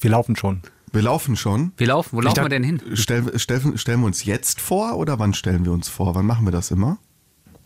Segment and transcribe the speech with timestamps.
[0.00, 0.62] Wir laufen schon.
[0.92, 1.72] Wir laufen schon.
[1.76, 2.16] Wir laufen.
[2.16, 2.80] Wo laufen dachte- wir denn hin?
[2.96, 6.14] Stellen, stellen, stellen wir uns jetzt vor oder wann stellen wir uns vor?
[6.14, 6.98] Wann machen wir das immer?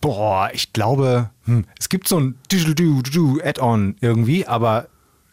[0.01, 2.35] Boah, ich glaube, hm, es gibt so ein
[3.43, 4.87] Add-on irgendwie, aber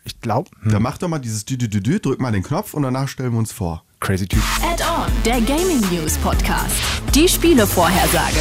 [0.05, 2.43] ich glaube, hm, Dann mach doch mal dieses Dü, Dü, Dü, Dü, drück mal den
[2.43, 3.85] Knopf und danach stellen wir uns vor.
[4.01, 4.43] crazy Typ.
[4.63, 6.75] Add-on, der Gaming News Podcast.
[7.15, 8.41] Die Spielevorhersage.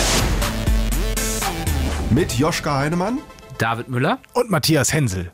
[2.09, 3.17] Mit Joschka Heinemann.
[3.57, 4.19] David Müller.
[4.33, 5.31] Und Matthias Hensel.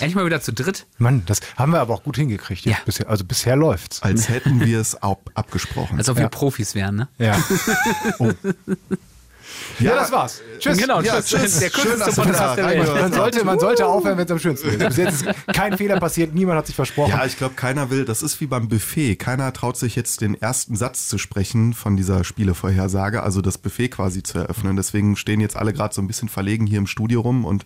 [0.00, 0.86] Endlich mal wieder zu dritt.
[0.98, 2.64] Mann, das haben wir aber auch gut hingekriegt.
[2.64, 2.76] Ja.
[2.84, 4.02] Bisher, also bisher läuft's.
[4.02, 5.98] Als hätten wir es ab, abgesprochen.
[5.98, 7.08] Als ob wir Profis wären, ne?
[7.18, 7.36] Ja.
[8.20, 8.32] Oh.
[9.80, 10.40] ja, das war's.
[10.58, 10.76] Tschüss.
[10.78, 11.40] Genau, Ja, tschüss.
[11.40, 11.58] tschüss.
[11.60, 12.86] Der kürzeste Podcast der Welt.
[12.94, 14.78] Man sollte, man sollte aufhören, wenn es am schönsten ist.
[14.78, 17.10] Bis jetzt ist kein Fehler passiert, niemand hat sich versprochen.
[17.10, 19.16] Ja, ich glaube, keiner will, das ist wie beim Buffet.
[19.16, 23.88] Keiner traut sich jetzt den ersten Satz zu sprechen von dieser Spielevorhersage, also das Buffet
[23.88, 24.76] quasi zu eröffnen.
[24.76, 27.64] Deswegen stehen jetzt alle gerade so ein bisschen verlegen hier im Studio rum und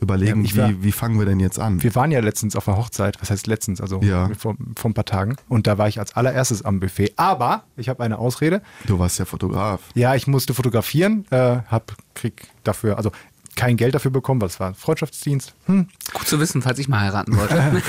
[0.00, 1.82] überlegen, Ja, ich war- wie, wie fangen wir denn jetzt an?
[1.82, 4.28] Wir waren ja letztens auf einer Hochzeit, was heißt letztens, also Ja.
[4.38, 5.36] vor, vor ein paar Tagen.
[5.48, 7.12] Und da war ich als allererstes am Buffet.
[7.16, 8.62] Aber ich habe eine Ausrede.
[8.86, 9.80] Du warst ja Fotograf.
[9.94, 13.10] Ja, ich musste fotografieren, äh, hab, krieg dafür, also
[13.56, 15.52] kein Geld dafür bekommen, weil es war ein Freundschaftsdienst.
[15.66, 17.56] Hm, Gut zu wissen, falls ich mal heiraten wollte.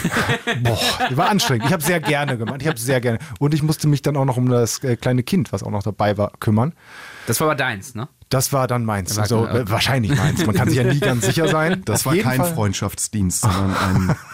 [0.63, 0.79] boah,
[1.11, 1.65] war anstrengend.
[1.67, 2.61] Ich habe sehr gerne gemacht.
[2.61, 3.19] Ich habe sehr gerne.
[3.37, 5.83] Und ich musste mich dann auch noch um das äh, kleine Kind, was auch noch
[5.83, 6.73] dabei war, kümmern.
[7.29, 8.07] Das war aber deins, ne?
[8.29, 9.15] Das war dann meins.
[9.15, 10.45] War- Also äh, wahrscheinlich meins.
[10.45, 11.81] Man kann sich ja nie ganz sicher sein.
[11.85, 14.15] Das war kein Fall, Freundschaftsdienst, sondern ein.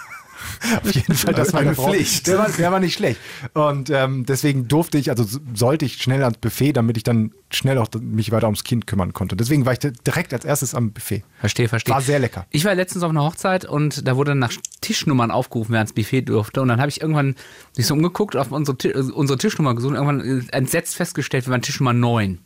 [0.83, 1.75] Auf jeden Fall, das war Eine.
[1.75, 2.27] Pflicht.
[2.27, 3.19] Der war, der war nicht schlecht.
[3.53, 7.77] Und ähm, deswegen durfte ich, also sollte ich schnell ans Buffet, damit ich dann schnell
[7.77, 9.35] auch mich weiter ums Kind kümmern konnte.
[9.35, 11.23] Deswegen war ich direkt als erstes am Buffet.
[11.39, 11.93] Verstehe, verstehe.
[11.93, 12.45] War sehr lecker.
[12.51, 15.93] Ich war letztens auf einer Hochzeit und da wurde dann nach Tischnummern aufgerufen, wer ans
[15.93, 16.61] Buffet durfte.
[16.61, 17.35] Und dann habe ich irgendwann
[17.75, 21.51] mich so umgeguckt, auf unsere, äh, unsere Tischnummer gesucht und irgendwann äh, entsetzt festgestellt, wir
[21.51, 22.39] waren Tischnummer 9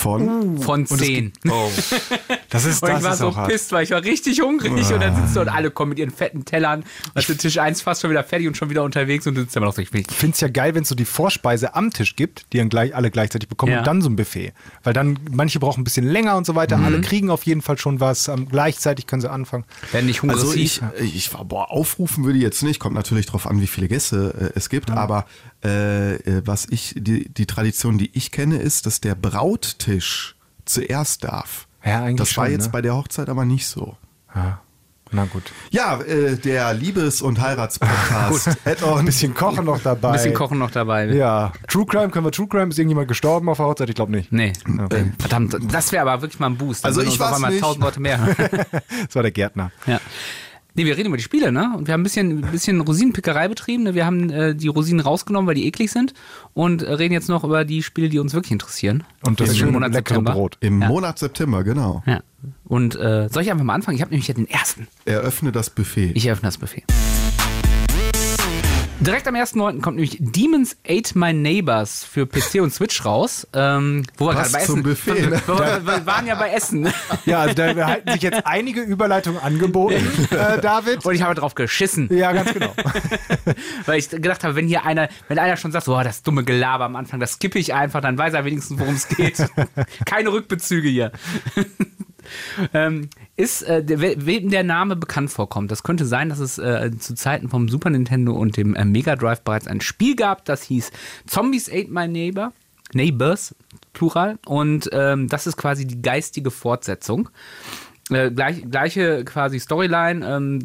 [0.00, 0.58] Von.
[0.58, 1.32] von 10.
[1.48, 1.70] Oh.
[2.50, 5.00] Das ist, Und das ich war ist so pisst, weil ich war richtig hungrig und
[5.00, 6.84] dann sitzt du und alle kommen mit ihren fetten Tellern.
[7.14, 9.56] Und der Tisch 1 fast schon wieder fertig und schon wieder unterwegs und du sitzt
[9.56, 12.16] immer noch so, ich finde es ja geil, wenn es so die Vorspeise am Tisch
[12.16, 13.78] gibt, die dann gleich alle gleichzeitig bekommen Ja.
[13.80, 14.52] und dann so ein Buffet.
[14.82, 16.84] Weil dann, manche brauchen ein bisschen länger und so weiter, Mhm.
[16.84, 19.64] alle kriegen auf jeden Fall schon was, ähm, gleichzeitig können sie anfangen.
[19.92, 20.40] Werden nicht hungrig.
[20.40, 23.66] Also ich, ich war, boah, aufrufen würde ich jetzt nicht, kommt natürlich drauf an, wie
[23.66, 25.26] viele Gäste äh, es gibt, aber
[25.62, 29.70] äh, äh, was ich, die, die Tradition, die ich kenne, ist, dass der Brauttisch
[30.64, 31.66] zuerst darf.
[31.84, 32.70] Ja, eigentlich Das war schon, jetzt ne?
[32.72, 33.96] bei der Hochzeit aber nicht so.
[34.34, 34.60] Ja.
[35.12, 35.50] Na gut.
[35.70, 38.58] Ja, äh, der Liebes- und Heiratspodcast.
[38.84, 40.08] Ein bisschen Kochen noch dabei.
[40.10, 41.06] Ein bisschen Kochen noch dabei.
[41.06, 41.52] Ja.
[41.66, 42.68] True Crime, können wir True Crime?
[42.68, 43.88] Ist irgendjemand gestorben auf der Hochzeit?
[43.88, 44.30] Ich glaube nicht.
[44.30, 44.52] Nee.
[44.84, 45.12] Okay.
[45.18, 46.84] Verdammt, das wäre aber wirklich mal ein Boost.
[46.84, 47.60] Dann Also ich einmal nicht.
[47.60, 48.20] tausend Leute mehr.
[49.06, 49.72] Das war der Gärtner.
[49.86, 50.00] ja.
[50.80, 51.74] Nee, wir reden über die Spiele, ne?
[51.76, 53.82] Und wir haben ein bisschen, ein bisschen Rosinenpickerei betrieben.
[53.82, 53.94] Ne?
[53.94, 56.14] Wir haben äh, die Rosinen rausgenommen, weil die eklig sind.
[56.54, 59.04] Und äh, reden jetzt noch über die Spiele, die uns wirklich interessieren.
[59.22, 60.32] Und das Im schöne Monat leckere September.
[60.32, 60.56] Brot.
[60.60, 60.88] Im Ja.
[60.88, 62.02] Monat September, genau.
[62.06, 62.22] Ja.
[62.64, 63.96] Und äh, soll ich einfach mal anfangen?
[63.96, 64.88] Ich habe nämlich ja den ersten.
[65.04, 66.12] Eröffne das Buffet.
[66.14, 66.84] Ich eröffne das Buffet.
[69.00, 69.80] Direkt am 1.9.
[69.80, 73.46] kommt nämlich Demons Ate My Neighbors für PC und Switch raus.
[73.54, 75.42] Ähm, wo wir gerade bei zum Essen Buffet, ne?
[75.46, 76.92] wir, wir, wir waren ja bei Essen.
[77.24, 79.94] Ja, also da halten sich jetzt einige Überleitungen angeboten,
[80.30, 81.02] äh, David.
[81.06, 82.14] Und ich habe drauf geschissen.
[82.14, 82.74] Ja, ganz genau.
[83.86, 86.84] Weil ich gedacht habe, wenn hier einer, wenn einer schon sagt, boah, das dumme Gelaber
[86.84, 89.48] am Anfang, das skippe ich einfach, dann weiß er wenigstens, worum es geht.
[90.04, 91.12] Keine Rückbezüge hier.
[92.74, 97.14] Ähm, ist, äh, wem der Name bekannt vorkommt, das könnte sein, dass es äh, zu
[97.14, 100.90] Zeiten vom Super Nintendo und dem äh, Mega Drive bereits ein Spiel gab, das hieß
[101.26, 102.52] Zombies Ate My Neighbor.
[102.92, 103.54] Neighbors,
[103.92, 104.38] Plural.
[104.46, 107.28] Und ähm, das ist quasi die geistige Fortsetzung.
[108.10, 110.58] Äh, gleich, gleiche quasi Storyline, ähm,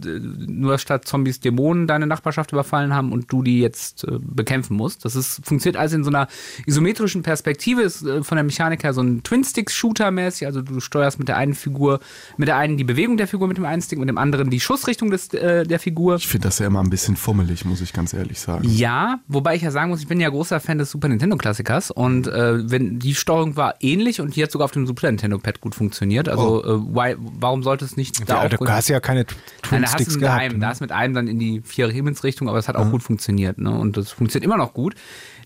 [0.47, 5.05] nur statt Zombies Dämonen deine Nachbarschaft überfallen haben und du die jetzt äh, bekämpfen musst.
[5.05, 6.27] Das ist, funktioniert also in so einer
[6.65, 11.19] isometrischen Perspektive, ist äh, von der Mechanik her so ein Twin-Stick-Shooter mäßig, also du steuerst
[11.19, 11.99] mit der einen Figur,
[12.37, 14.59] mit der einen die Bewegung der Figur mit dem einen Stick, mit dem anderen die
[14.59, 16.15] Schussrichtung des, äh, der Figur.
[16.15, 18.67] Ich finde das ja immer ein bisschen fummelig, muss ich ganz ehrlich sagen.
[18.67, 21.91] Ja, wobei ich ja sagen muss, ich bin ja großer Fan des Super Nintendo Klassikers
[21.91, 25.37] und äh, wenn die Steuerung war ähnlich und die hat sogar auf dem Super Nintendo
[25.37, 26.29] Pad gut funktioniert.
[26.29, 29.25] Also äh, why, warum sollte es nicht da Ja, auch du hast ja keine
[29.71, 30.41] Nein, da hast mit gehabt.
[30.41, 30.59] einem, ne?
[30.59, 33.57] da hast mit einem dann in die vier Himmelsrichtung, aber es hat auch gut funktioniert,
[33.57, 33.71] ne?
[33.71, 34.95] Und das funktioniert immer noch gut.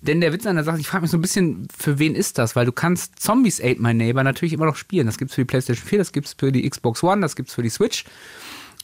[0.01, 2.37] Denn der Witz an der Sache, ich frage mich so ein bisschen, für wen ist
[2.37, 2.55] das?
[2.55, 5.05] Weil du kannst Zombies Ate My Neighbor natürlich immer noch spielen.
[5.05, 7.63] Das gibt's für die PlayStation 4, das gibt's für die Xbox One, das gibt's für
[7.63, 8.05] die Switch.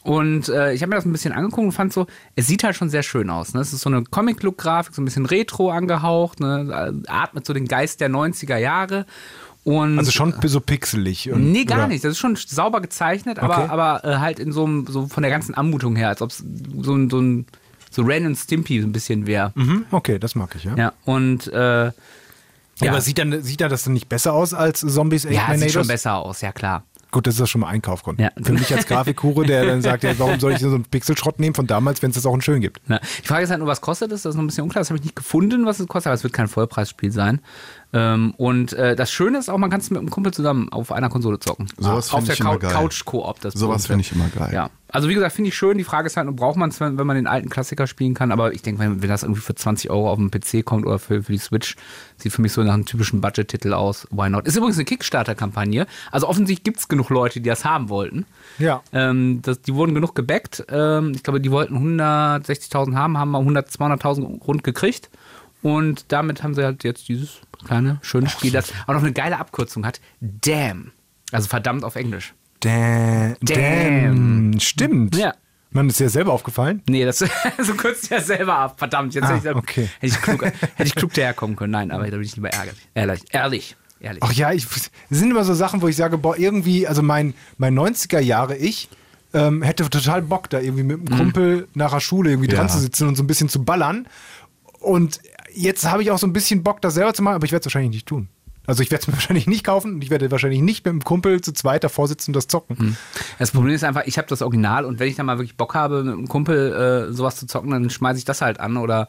[0.02, 2.76] Und äh, ich habe mir das ein bisschen angeguckt und fand so, es sieht halt
[2.76, 3.54] schon sehr schön aus.
[3.54, 3.60] Ne?
[3.60, 7.02] Es ist so eine Comic-Look-Grafik, so ein bisschen retro angehaucht, ne?
[7.08, 9.04] atmet so den Geist der 90er Jahre.
[9.66, 11.32] Und Also schon so pixelig.
[11.32, 11.88] Und, Nee, gar oder?
[11.88, 12.04] nicht.
[12.04, 13.68] Das ist schon sauber gezeichnet, aber, Okay.
[13.68, 16.44] aber äh, halt in so einem, so von der ganzen Anmutung her, als ob es
[16.82, 17.46] so ein, so ein,
[17.90, 19.50] so Ren und Stimpy so ein bisschen wäre.
[19.56, 20.76] Mhm, okay, das mag ich, ja.
[20.76, 21.92] Ja, und äh, ja,
[22.90, 25.72] Aber sieht dann, sieht dann das dann nicht besser aus als Zombies ja My sieht
[25.72, 26.84] schon besser aus, ja klar.
[27.10, 28.20] Gut, das ist ja schon mal Einkaufgrund.
[28.20, 28.30] Ja.
[28.42, 31.54] Für mich als Grafikhure, der dann sagt, ja, warum soll ich so einen Pixelschrott nehmen
[31.54, 32.80] von damals, wenn es das auch in schön gibt?
[32.86, 34.22] Na, die Frage ist halt nur, was kostet es?
[34.22, 34.80] Das ist noch ein bisschen unklar.
[34.82, 37.40] Das habe ich nicht gefunden, was es kostet, aber es wird kein Vollpreisspiel sein.
[37.92, 40.90] Ähm, und äh, das Schöne ist auch, man kann es mit einem Kumpel zusammen auf
[40.92, 41.68] einer Konsole zocken.
[41.78, 42.70] Sowas auf find der ich immer Cou- geil.
[42.72, 43.38] Couch-Koop.
[43.54, 44.50] Sowas finde ich immer geil.
[44.52, 45.78] Ja, also wie gesagt, finde ich schön.
[45.78, 48.32] Die Frage ist halt, braucht man es, wenn, wenn man den alten Klassiker spielen kann?
[48.32, 50.98] Aber ich denke, wenn, wenn das irgendwie für 20 Euro auf dem PC kommt oder
[50.98, 51.76] für, für die Switch,
[52.16, 54.06] sieht für mich so nach einem typischen Budget-Titel aus.
[54.10, 54.46] Why not?
[54.46, 55.86] Ist übrigens eine Kickstarter-Kampagne.
[56.10, 58.26] Also offensichtlich gibt es genug Leute, die das haben wollten.
[58.58, 58.82] Ja.
[58.92, 60.64] Ähm, das, die wurden genug gebackt.
[60.70, 65.08] Ähm, ich glaube, die wollten 160.000 haben, haben mal 100, 200.000 rund gekriegt.
[65.62, 69.38] Und damit haben sie halt jetzt dieses kleine, schöne Spiel, das auch noch eine geile
[69.38, 70.00] Abkürzung hat.
[70.20, 70.92] Damn.
[71.32, 72.34] Also verdammt auf Englisch.
[72.60, 73.36] Damn.
[73.42, 74.60] Damn.
[74.60, 75.16] Stimmt.
[75.16, 75.34] Ja.
[75.70, 76.82] Man ist ja selber aufgefallen.
[76.88, 77.18] Nee, das
[77.58, 78.78] so kürzt ja selber ab.
[78.78, 79.88] Verdammt, jetzt Ah, hätte, ich, okay.
[80.00, 81.72] hätte, ich klug, hätte ich klug daherkommen können.
[81.72, 82.88] Nein, aber da bin ich lieber ärgerlich.
[82.94, 83.24] Ehrlich.
[83.30, 83.76] Ehrlich.
[84.00, 84.22] ehrlich.
[84.22, 87.34] Ach ja, ich, es sind immer so Sachen, wo ich sage, boah, irgendwie, also mein,
[87.58, 88.88] mein 90er Jahre ich
[89.34, 92.72] ähm, hätte total Bock, da irgendwie mit einem Kumpel nach der Schule irgendwie dran Ja.
[92.72, 94.06] zu sitzen und so ein bisschen zu ballern.
[94.80, 95.20] Und
[95.56, 97.60] jetzt habe ich auch so ein bisschen Bock, das selber zu machen, aber ich werde
[97.60, 98.28] es wahrscheinlich nicht tun.
[98.66, 101.04] Also ich werde es mir wahrscheinlich nicht kaufen und ich werde wahrscheinlich nicht mit einem
[101.04, 102.96] Kumpel zu zweit davor sitzen und das zocken.
[103.38, 105.74] Das Problem ist einfach, ich habe das Original und wenn ich dann mal wirklich Bock
[105.74, 108.76] habe, mit einem Kumpel äh, sowas zu zocken, dann schmeiße ich das halt an.
[108.76, 109.08] Oder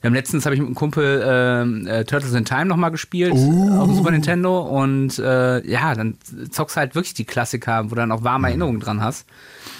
[0.00, 3.32] wir haben letztens habe ich mit einem Kumpel ähm, äh, Turtles in Time nochmal gespielt
[3.32, 6.18] auf dem Super Nintendo und äh, ja, dann
[6.50, 9.26] zockst halt wirklich die Klassiker, wo du dann auch warme Erinnerungen dran hast.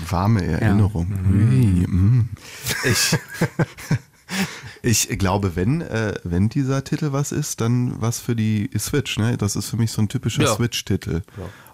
[0.08, 1.08] Warme Erinnerung.
[1.28, 2.28] Ui, mm.
[2.84, 3.19] Ich,
[4.83, 9.19] ich glaube, wenn, äh, wenn dieser Titel was ist, dann was für die Switch.
[9.19, 9.37] Ne?
[9.37, 10.55] Das ist für mich so ein typischer Ja.
[10.55, 11.23] Switch-Titel.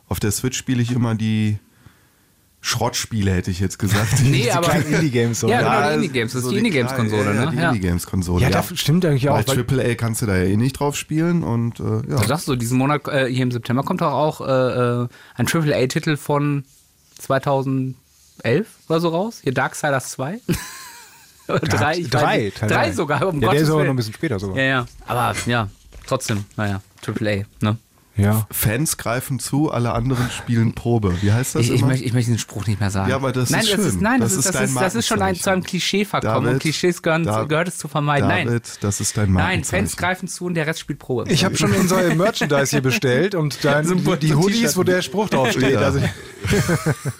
[0.08, 1.58] Auf der Switch spiele ich immer die
[2.60, 4.08] Schrottspiele, hätte ich jetzt gesagt.
[4.22, 5.40] Nee, Diese aber Indie-Games.
[5.40, 5.48] so.
[5.48, 6.32] Ja, genau, die also Indie-Games.
[6.32, 7.44] Das ist so die Indie-Games-Konsole, ja, ne?
[7.44, 7.68] Ja, die Ja.
[7.68, 8.42] Indie-Games-Konsole.
[8.42, 9.46] Ja, das stimmt eigentlich auch.
[9.46, 12.20] Weil, AAA kannst du da ja eh nicht drauf spielen und äh, ja.
[12.20, 15.46] Du sagst so, diesen Monat, äh, hier im September kommt doch auch äh, äh, ein
[15.46, 16.64] AAA-Titel von
[17.18, 17.94] 2011
[18.88, 19.38] oder so raus.
[19.42, 20.40] Hier Darksiders 2.
[21.62, 22.20] Drei, ich weiß drei.
[22.20, 22.92] Teil drei drei.
[22.92, 24.56] sogar, um ja, der ist aber noch ein bisschen später sogar.
[24.58, 24.86] Ja, ja.
[25.06, 25.68] Aber ja,
[26.06, 27.78] trotzdem, naja, AAA, ne?
[28.18, 28.48] Ja.
[28.50, 31.22] Fans greifen zu, alle anderen spielen Probe.
[31.22, 33.08] Wie heißt das Ich, ich, möchte, ich möchte diesen Spruch nicht mehr sagen.
[33.08, 33.86] Ja, aber das nein, ist das schön.
[33.86, 35.62] Ist, nein, das, Das ist, das, dein ist, das ist schon ein, zu einem.
[35.62, 38.28] Klischee verkommen David, und Klischees gehören, Da- gehört es zu vermeiden.
[38.28, 39.62] David, nein, das ist dein nein.
[39.62, 41.30] Fans greifen zu und der Rest spielt Probe.
[41.30, 45.28] Ich habe schon unser Merchandise hier bestellt und dann die, die Hoodies, wo der Spruch
[45.28, 45.74] draufsteht.
[45.74, 45.80] Ja.
[45.80, 46.00] Also,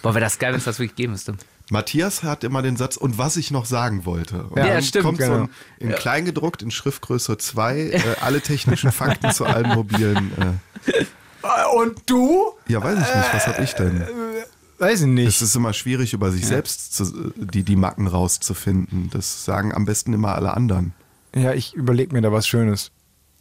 [0.01, 1.35] Boah, wäre das geil, wenn es das wirklich geben müsste.
[1.71, 4.43] Matthias hat immer den Satz, und was ich noch sagen wollte.
[4.43, 5.43] Und Ja, dann stimmt, kommt so genau.
[5.43, 5.49] ein,
[5.79, 10.31] in Kleingedruckt, in Schriftgröße 2, äh, alle technischen Fakten zu allen mobilen.
[10.85, 12.53] Äh, und du?
[12.67, 14.03] ja, weiß ich nicht, was hab ich denn?
[14.79, 15.27] Weiß ich nicht.
[15.27, 19.09] Es ist immer schwierig, über sich selbst zu, die, die Macken rauszufinden.
[19.11, 20.93] Das sagen am besten immer alle anderen.
[21.35, 22.91] Ja, ich überlege mir da was Schönes.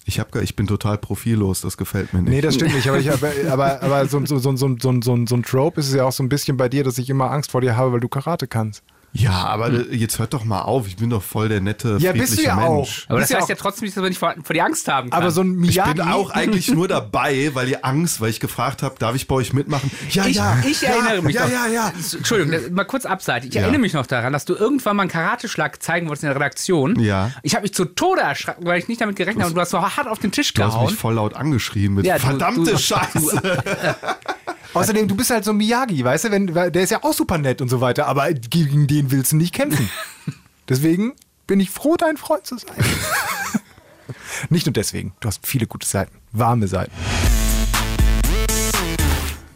[0.08, 2.31] Ich, hab, ich bin total profillos, das gefällt mir nicht.
[2.31, 2.88] Nee, das stimmt nicht.
[2.88, 5.88] Aber, ich, aber, aber, aber so, so, so, so, so, so, so ein Trope ist
[5.88, 7.93] es ja auch so ein bisschen bei dir, dass ich immer Angst vor dir habe,
[7.93, 8.82] weil du Karate kannst.
[9.12, 12.12] Ja, aber äh, jetzt hört doch mal auf, ich bin doch voll der nette, Ja,
[12.12, 12.69] bist du ja Mensch.
[12.69, 13.10] auch.
[13.10, 14.60] Aber Bist das ja heißt auch- ja trotzdem nicht, dass man nicht vor, vor die
[14.62, 15.20] Angst haben kann.
[15.20, 15.94] Aber so ein Ich Miyagi.
[15.94, 19.34] bin auch eigentlich nur dabei, weil ihr Angst, weil ich gefragt habe, darf ich bei
[19.37, 19.90] euch mitmachen?
[20.10, 20.56] Ja, ich, ja.
[20.69, 21.52] ich ja, erinnere mich ja, noch.
[21.52, 23.46] Ja, ja, Entschuldigung, das- mal kurz abseits.
[23.46, 23.62] Ich Ja.
[23.62, 26.99] erinnere mich noch daran, dass du irgendwann mal einen Karateschlag zeigen wolltest in der Redaktion.
[27.00, 27.31] Ja.
[27.43, 29.70] Ich habe mich zu Tode erschrocken, weil ich nicht damit gerechnet habe und du hast
[29.70, 30.87] so hart auf den Tisch Du hast gehauen.
[30.87, 33.43] mich voll laut angeschrien mit Ja, du- verdammte du- Scheiße.
[34.75, 36.31] Außerdem, du bist halt so ein Miyagi, weißt du?
[36.31, 39.36] Wenn, der ist ja auch super nett und so weiter, aber gegen den willst du
[39.36, 39.88] nicht kämpfen.
[40.68, 41.14] Deswegen
[41.46, 42.76] bin ich froh, dein Freund zu sein.
[44.50, 45.14] nicht nur deswegen.
[45.20, 46.14] Du hast viele gute Seiten.
[46.32, 46.92] Warme Seiten.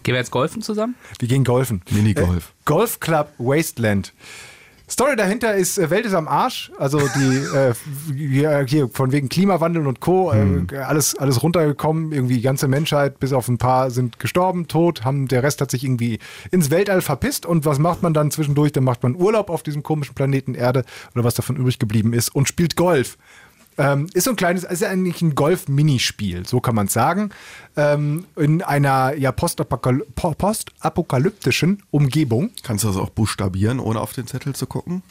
[0.03, 0.95] Gehen wir jetzt golfen zusammen?
[1.19, 1.83] Wir gehen golfen.
[1.91, 2.49] Minigolf.
[2.49, 4.13] Äh, Golf Club Wasteland.
[4.93, 6.71] Story dahinter ist, äh, Welt ist am Arsch.
[6.77, 10.33] Also die, äh, hier, von wegen Klimawandel und Co.
[10.33, 12.13] Äh, alles, alles runtergekommen.
[12.13, 15.05] Irgendwie die ganze Menschheit, bis auf ein paar sind gestorben, tot.
[15.05, 16.19] Haben, der Rest hat sich irgendwie
[16.51, 17.47] ins Weltall verpisst.
[17.47, 18.73] Und was macht man dann zwischendurch?
[18.73, 20.85] Dann macht man Urlaub auf diesem komischen Planeten Erde
[21.15, 23.17] oder was davon übrig geblieben ist und spielt Golf.
[23.79, 27.31] Ähm, ist so ein kleines, ist ja eigentlich ein Golf-Minispiel, so kann man es sagen.
[27.77, 32.51] Ähm, in einer ja, postapokal- po- postapokalyptischen Umgebung.
[32.63, 35.03] Kannst du das auch buchstabieren, ohne auf den Zettel zu gucken?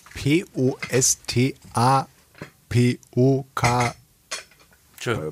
[2.70, 3.96] P-O-S-T-A-P-O-K
[5.06, 5.32] äh,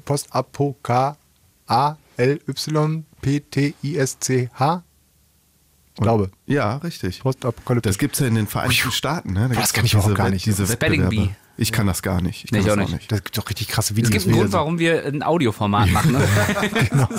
[3.60, 4.84] Post-A-P-O-K-A-L-Y-P-T-I-S-C-H
[5.96, 6.32] Ich glaube.
[6.46, 7.20] Ja, richtig.
[7.22, 7.90] Postapokalyptisch.
[7.92, 9.34] Das gibt es ja in den Vereinigten Staaten.
[9.34, 9.50] Ne?
[9.50, 10.46] Da Das kann ich diese gar nicht.
[10.46, 11.30] Diese Spelling Wettbewerbe.
[11.30, 11.36] Bee.
[11.62, 12.46] Ich kann das gar nicht.
[12.46, 12.94] Ich Nee, kann ich das auch nicht.
[12.94, 13.12] nicht.
[13.12, 14.12] Das gibt doch richtig krasse Es Videos.
[14.12, 16.14] gibt einen Grund, warum wir ein Audioformat machen.
[16.14, 16.28] Ne?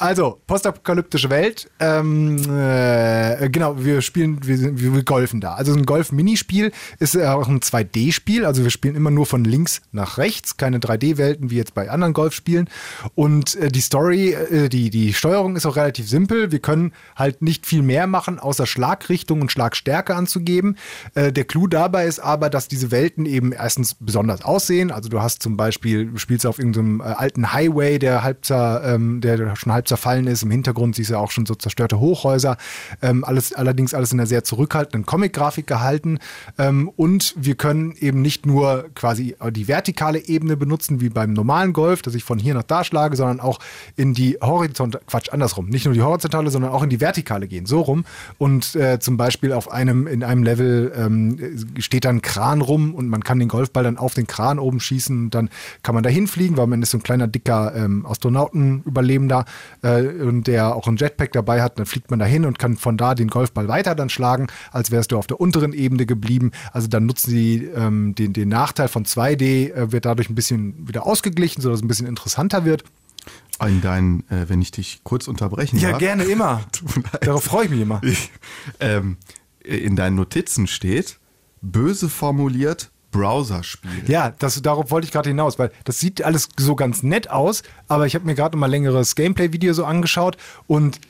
[0.00, 1.70] Also, postapokalyptische Welt.
[1.78, 5.52] Ähm, äh, genau, wir spielen, wir, wir golfen da.
[5.52, 8.46] Also ein Golf-Minispiel ist ja auch ein 2D-Spiel.
[8.46, 12.14] Also wir spielen immer nur von links nach rechts, keine 3D-Welten wie jetzt bei anderen
[12.14, 12.70] Golfspielen.
[13.14, 16.50] Und äh, die Story, äh, die, die Steuerung ist auch relativ simpel.
[16.50, 20.78] Wir können halt nicht viel mehr machen, außer Schlagrichtung und Schlagstärke anzugeben.
[21.14, 24.92] Äh, der Clou dabei ist aber, dass diese Welten eben erstens besonders aussehen.
[24.92, 29.20] Also du hast zum Beispiel, du spielst auf irgendeinem äh, alten Highway, der halb, ähm,
[29.20, 30.42] der schon halb zerfallen ist.
[30.42, 32.56] Im Hintergrund siehst du auch schon so zerstörte Hochhäuser.
[33.02, 36.18] Ähm, alles, allerdings alles in einer sehr zurückhaltenden Comic-Grafik gehalten.
[36.58, 41.72] Ähm, und wir können eben nicht nur quasi die vertikale Ebene benutzen, wie beim normalen
[41.72, 43.58] Golf, dass ich von hier nach da schlage, sondern auch
[43.96, 45.68] in die horizontale, Quatsch, andersrum.
[45.68, 48.04] Nicht nur die horizontale, sondern auch in die vertikale gehen, so rum.
[48.38, 51.38] Und äh, zum Beispiel auf einem, in einem Level ähm,
[51.78, 54.78] steht dann ein Kran rum und man kann den Golfball dann auf den Kran oben
[54.78, 55.50] schießen und dann
[55.82, 59.44] kann man da hinfliegen, weil man ist so ein kleiner, dicker ähm, Astronautenüberlebender
[59.82, 62.76] äh, und der auch ein Jetpack dabei hat, dann fliegt man da hin und kann
[62.76, 66.52] von da den Golfball weiter dann schlagen, als wärst du auf der unteren Ebene geblieben.
[66.72, 70.88] Also dann nutzen sie ähm, den, den Nachteil von 2D, äh, wird dadurch ein bisschen
[70.88, 72.84] wieder ausgeglichen, sodass es ein bisschen interessanter wird.
[73.66, 75.98] In deinen, äh, wenn ich dich kurz unterbrechen Ja, darf.
[75.98, 76.62] gerne immer.
[77.20, 78.00] Darauf freue ich mich immer.
[78.02, 78.30] Ich,
[78.80, 79.18] ähm,
[79.62, 81.18] in deinen Notizen steht,
[81.60, 84.04] böse formuliert, Browserspiel.
[84.06, 87.62] Ja, das, darauf wollte ich gerade hinaus, weil das sieht alles so ganz nett aus,
[87.88, 90.36] aber ich habe mir gerade mal längeres Gameplay-Video so angeschaut
[90.66, 91.00] und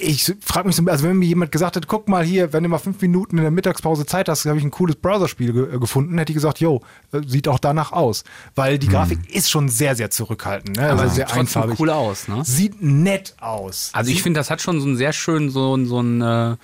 [0.00, 2.68] ich frage mich so, also wenn mir jemand gesagt hätte, guck mal hier, wenn du
[2.68, 6.16] mal fünf Minuten in der Mittagspause Zeit hast, habe ich ein cooles Browserspiel ge gefunden,
[6.18, 6.80] hätte ich gesagt, yo,
[7.12, 8.24] äh, sieht auch danach aus.
[8.54, 10.90] Weil die Grafik ist schon sehr, sehr zurückhaltend, ne?
[10.90, 11.78] also sehr einfarbig.
[11.78, 12.42] cool aus, ne?
[12.44, 13.90] Sieht nett aus.
[13.92, 16.56] Also ich finde, das hat schon so einen sehr schönen, so, so einen äh,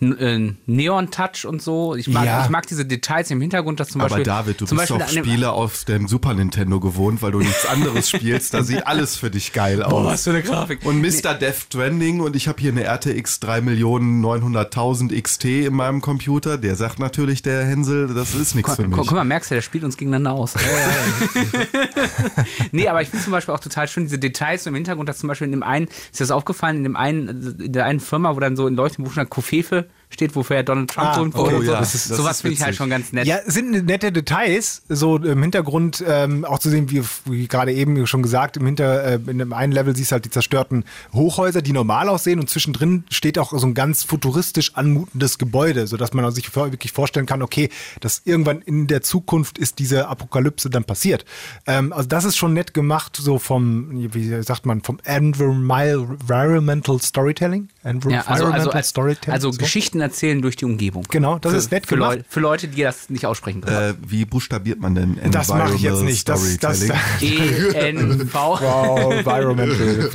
[0.00, 1.94] äh, Neon-Touch und so.
[1.94, 2.44] Ich mag, Ja.
[2.44, 4.24] ich mag diese Details im Hintergrund, dass zum Aber Beispiel.
[4.24, 8.08] David, du bist Beispiel doch Spiele auf dem Super Nintendo gewohnt, weil du nichts anderes
[8.10, 8.54] spielst.
[8.54, 9.90] Da sieht alles für dich geil aus.
[9.90, 10.84] Boah, was für eine Grafik.
[10.84, 11.34] Und Mr.
[11.34, 16.58] Death Stranding und ich habe hier eine RTX 3.900.000 XT in meinem Computer.
[16.58, 18.96] Der sagt natürlich, der Hänsel, das ist nichts für mich.
[18.96, 20.54] guck mal, merkst du, der spielt uns gegeneinander aus.
[22.72, 25.28] nee, aber ich finde zum Beispiel auch total schön diese Details im Hintergrund, dass zum
[25.28, 28.34] Beispiel in dem einen, ist dir das aufgefallen, in dem einen, in der einen Firma,
[28.36, 31.50] wo dann so in leuchtendem Buchstaben Kofefe steht, wofür Donald Trump Ah, und so.
[31.62, 33.26] ja, das Sowas finde ich halt schon ganz nett.
[33.26, 37.72] Ja, es sind nette Details, so im Hintergrund ähm, auch zu sehen, wie, wie gerade
[37.72, 40.84] eben schon gesagt, im Hinter, äh, in dem einen Level siehst du halt die zerstörten
[41.12, 46.12] Hochhäuser, die normal aussehen und zwischendrin steht auch so ein ganz futuristisch anmutendes Gebäude, sodass
[46.14, 47.68] man sich wirklich vorstellen kann, okay,
[48.00, 51.24] dass irgendwann in der Zukunft ist diese Apokalypse dann passiert.
[51.66, 57.68] Ähm, also das ist schon nett gemacht, so vom, wie sagt man, vom Environmental Storytelling?
[57.88, 59.34] Ja, also, Environmental also, als, Storytelling.
[59.34, 59.58] also so.
[59.58, 61.04] Geschichten erzählen durch die Umgebung.
[61.08, 62.16] Genau, das für, ist nett für, gemacht.
[62.16, 63.90] Leu für Leute, die das nicht aussprechen können.
[63.90, 66.28] Äh, wie buchstabiert man denn Das mache ich jetzt nicht.
[66.28, 66.82] Das, das?
[67.20, 68.58] E-N-V.
[68.68, 70.10] Wow, Environmental.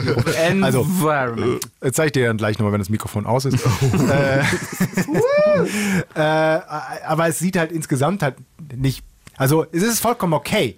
[0.61, 1.65] Also, Environment.
[1.81, 3.53] äh, zeige ich dir dann gleich nochmal, wenn das Mikrofon aus ist.
[4.09, 4.39] äh,
[6.15, 8.35] äh, aber es sieht halt insgesamt halt
[8.75, 9.03] nicht.
[9.37, 10.77] Also, es ist vollkommen okay.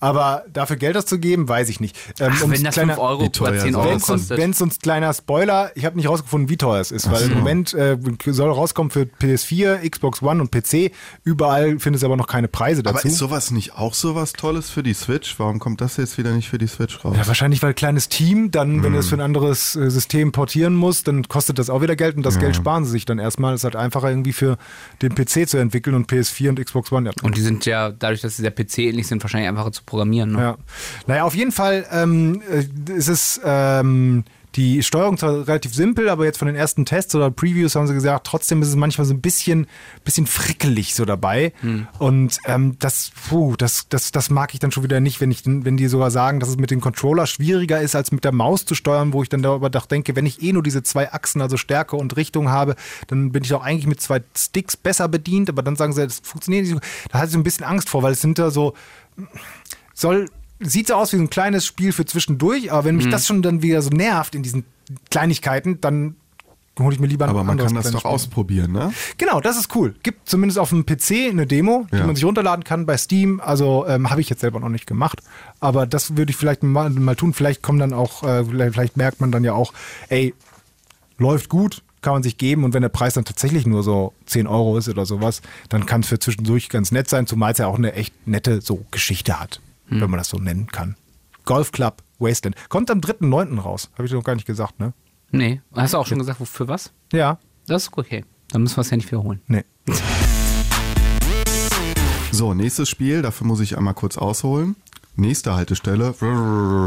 [0.00, 1.96] Aber dafür Geld auszugeben, weiß ich nicht.
[2.18, 4.08] Ähm, Ach, wenn das kleiner- 5 Euro teuer oder 10 soll Euro Wenn das es
[4.08, 4.30] kostet.
[4.30, 7.34] uns, wenn's uns kleiner Spoiler, ich habe nicht rausgefunden, wie teuer es ist, weil im
[7.34, 10.90] Moment äh, soll rauskommen für PS4, Xbox One und PC.
[11.24, 12.96] Überall findest du aber noch keine Preise dazu.
[12.98, 15.38] Aber ist sowas nicht auch sowas Tolles für die Switch?
[15.38, 17.14] Warum kommt das jetzt wieder nicht für die Switch raus?
[17.18, 19.10] Ja, wahrscheinlich, weil kleines Team, dann, wenn du es Hm.
[19.10, 22.38] für ein anderes äh, System portieren musst, dann kostet das auch wieder Geld und das
[22.38, 23.52] Geld sparen sie sich dann erstmal.
[23.54, 24.56] Es ist halt einfacher irgendwie für
[25.02, 27.06] den PC zu entwickeln und PS4 und Xbox One.
[27.10, 27.12] Ja.
[27.22, 30.32] Und die sind ja, dadurch, dass sie der PC ähnlich sind, wahrscheinlich einfacher zu programmieren.
[30.32, 30.40] Ne?
[30.40, 30.56] Ja.
[31.06, 34.24] Naja, auf jeden Fall ähm, äh, ist es ähm,
[34.56, 37.94] die Steuerung zwar relativ simpel, aber jetzt von den ersten Tests oder Previews haben sie
[37.94, 39.66] gesagt, trotzdem ist es manchmal so ein bisschen,
[40.04, 41.52] bisschen frickelig so dabei.
[41.98, 45.42] Und ähm, das, puh, das, das, das mag ich dann schon wieder nicht, wenn ich,
[45.44, 48.64] wenn die sogar sagen, dass es mit dem Controller schwieriger ist, als mit der Maus
[48.64, 51.56] zu steuern, wo ich dann darüber denke, wenn ich eh nur diese zwei Achsen, also
[51.56, 52.74] Stärke und Richtung habe,
[53.06, 56.20] dann bin ich doch eigentlich mit zwei Sticks besser bedient, aber dann sagen sie, das
[56.20, 56.80] funktioniert nicht so.
[57.10, 58.74] Da hatte ich so ein bisschen Angst vor, weil es sind da so,
[60.00, 60.26] soll,
[60.60, 63.42] sieht so aus wie so ein kleines Spiel für zwischendurch, aber wenn mich das schon
[63.42, 64.64] dann wieder so nervt in diesen
[65.10, 66.16] Kleinigkeiten, dann
[66.78, 68.92] hole ich mir lieber ein Aber man kann das doch ausprobieren, ne?
[69.18, 69.94] Genau, das ist cool.
[70.02, 72.06] Gibt zumindest auf dem PC eine Demo, die Ja.
[72.06, 73.40] man sich runterladen kann bei Steam.
[73.40, 75.20] Also ähm, habe ich jetzt selber noch nicht gemacht.
[75.60, 77.34] Aber das würde ich vielleicht mal, mal tun.
[77.34, 79.74] Vielleicht kommen dann auch, äh, vielleicht, vielleicht merkt man dann ja auch,
[80.08, 80.32] ey,
[81.18, 82.64] läuft gut, kann man sich geben.
[82.64, 86.00] Und wenn der Preis dann tatsächlich nur so 10 Euro ist oder sowas, dann kann
[86.00, 89.38] es für zwischendurch ganz nett sein, zumal es ja auch eine echt nette so Geschichte
[89.38, 90.96] hat, wenn man das so nennen kann.
[91.44, 92.56] Golf Club Wasteland.
[92.68, 93.58] Kommt am 3.9.
[93.58, 93.90] raus.
[93.94, 94.92] Habe ich noch gar nicht gesagt, ne?
[95.30, 95.62] Nee.
[95.74, 96.92] Hast du auch schon gesagt, wofür was?
[97.12, 97.38] Ja.
[97.66, 98.24] Das ist okay.
[98.48, 99.40] Dann müssen wir es ja nicht wiederholen.
[99.46, 99.64] Nee.
[102.32, 104.76] So, nächstes Spiel, dafür muss ich einmal kurz ausholen.
[105.16, 106.14] Nächste Haltestelle,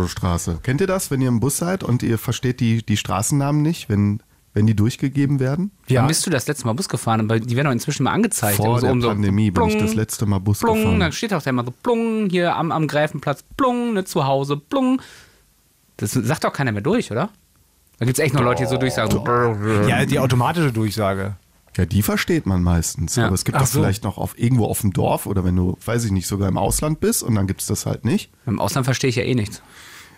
[0.08, 0.60] Straße.
[0.64, 3.90] Kennt ihr das, wenn ihr im Bus seid und ihr versteht die, die Straßennamen nicht,
[3.90, 5.72] wenn, wenn die durchgegeben werden?
[5.88, 6.02] Ja.
[6.02, 7.22] Wann bist du das letzte Mal Bus gefahren?
[7.22, 8.58] Aber die werden doch inzwischen mal angezeigt.
[8.58, 11.00] Vor so der um so Pandemie bin ich plung, das letzte Mal Bus plung, gefahren.
[11.00, 14.58] Dann steht auch da immer so plung, hier am, am Greifenplatz, plung, ne, zu Hause,
[14.58, 15.02] plung.
[15.98, 17.30] Das sagt doch keiner mehr durch, oder?
[18.00, 19.12] Da gibt es echt noch Leute, die so durchsagen.
[19.12, 21.36] So, Ja, die automatische Durchsage.
[21.78, 23.16] Ja, die versteht man meistens.
[23.16, 23.26] Ja.
[23.26, 23.80] Aber es gibt Ach doch so.
[23.80, 26.58] vielleicht noch auf irgendwo auf dem Dorf oder wenn du, weiß ich nicht, sogar im
[26.58, 28.32] Ausland bist und dann gibt es das halt nicht.
[28.46, 29.62] Im Ausland verstehe ich ja eh nichts.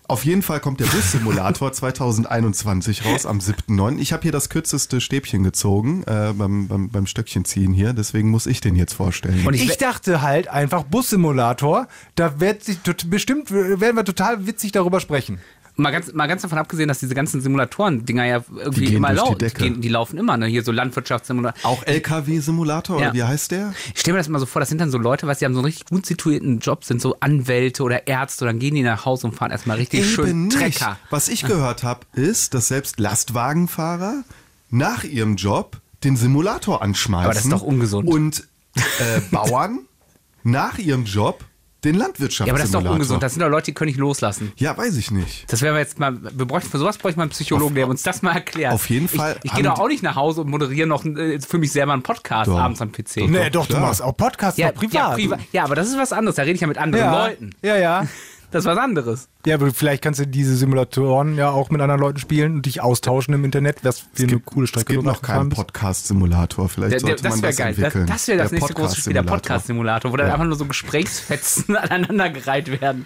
[0.07, 3.97] Auf jeden Fall kommt der Bus-Simulator 2021 raus am 7.9.
[3.99, 8.29] Ich habe hier das kürzeste Stäbchen gezogen äh, beim, beim, beim Stöckchen ziehen hier, deswegen
[8.29, 9.45] muss ich den jetzt vorstellen.
[9.47, 14.71] Und ich, Ich dachte halt einfach Bussimulator, da wird sich bestimmt werden wir total witzig
[14.71, 15.39] darüber sprechen.
[15.75, 19.35] Mal, ganz, mal ganz davon abgesehen, dass diese ganzen Simulatoren-Dinger ja irgendwie Die immer durch
[19.37, 20.45] die gehen, die laufen immer, ne?
[20.47, 21.65] Hier so Landwirtschaftssimulatoren.
[21.65, 23.07] Auch LKW-Simulator, Ja.
[23.07, 23.73] oder wie heißt der?
[23.93, 25.53] Ich stelle mir das immer so vor, das sind dann so Leute, was die haben
[25.53, 28.83] so einen richtig gut situierten Job, sind so Anwälte oder Ärzte, und dann gehen die
[28.83, 30.57] nach Hause und fahren erstmal richtig schön nicht.
[30.57, 30.97] Trecker.
[31.09, 34.23] Was ich gehört habe, ist, dass selbst Lastwagenfahrer
[34.69, 37.25] nach ihrem Job den Simulator anschmeißen.
[37.25, 38.07] Aber das ist doch ungesund.
[38.09, 39.79] Und äh, Bauern
[40.43, 41.43] nach ihrem Job
[41.85, 42.65] den Ja, aber das Landwirtschaftssimulator.
[42.65, 43.23] ist doch ungesund.
[43.23, 44.51] Das sind doch Leute, die können nicht loslassen.
[44.57, 45.51] Ja, weiß ich nicht.
[45.51, 48.03] Das wäre jetzt mal, wir bräuchten, für sowas bräuchte ich mal einen Psychologen, der uns
[48.03, 48.73] das mal erklärt.
[48.73, 51.39] auf jeden Fall Ich, ich gehe doch auch nicht nach Hause und moderiere noch äh,
[51.39, 52.57] für mich selber einen Podcast Doch.
[52.59, 53.17] abends am PC.
[53.27, 53.79] Nee, doch, klar.
[53.79, 54.93] du machst auch Podcasts Ja, privat.
[54.93, 56.35] Ja, priva ja, aber das ist was anderes.
[56.35, 57.25] Da rede ich ja mit anderen ja.
[57.27, 57.51] Leuten.
[57.61, 58.07] Ja, ja.
[58.55, 59.27] Das ist was anderes.
[59.45, 62.79] Ja, aber vielleicht kannst du diese Simulatoren ja auch mit anderen Leuten spielen und dich
[62.79, 65.49] austauschen im Internet, was für eine coole Es Strecke gibt du noch keinen.
[65.49, 66.69] Podcast-Simulator.
[66.69, 67.73] Vielleicht Der, der, sollte das man wäre das geil.
[67.73, 68.07] Das, entwickeln.
[68.07, 70.33] das wäre das Der nächste große Spiel, der Podcast-Simulator, wo dann Ja.
[70.35, 73.05] einfach nur so Gesprächsfetzen aneinandergereiht werden.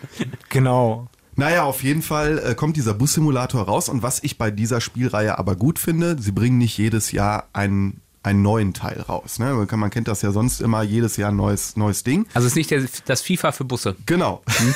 [0.49, 1.07] Genau.
[1.35, 3.89] Naja, auf jeden Fall äh, kommt dieser Bus-Simulator raus.
[3.89, 8.01] Und was ich bei dieser Spielreihe aber gut finde, sie bringen nicht jedes Jahr einen,
[8.21, 9.39] einen neuen Teil raus.
[9.39, 9.53] Ne?
[9.71, 12.27] Man, kennt das ja sonst immer, jedes Jahr ein neues, neues Ding.
[12.35, 13.95] Also es ist nicht der, das FIFA für Busse.
[14.05, 14.43] Genau.
[14.47, 14.75] Der-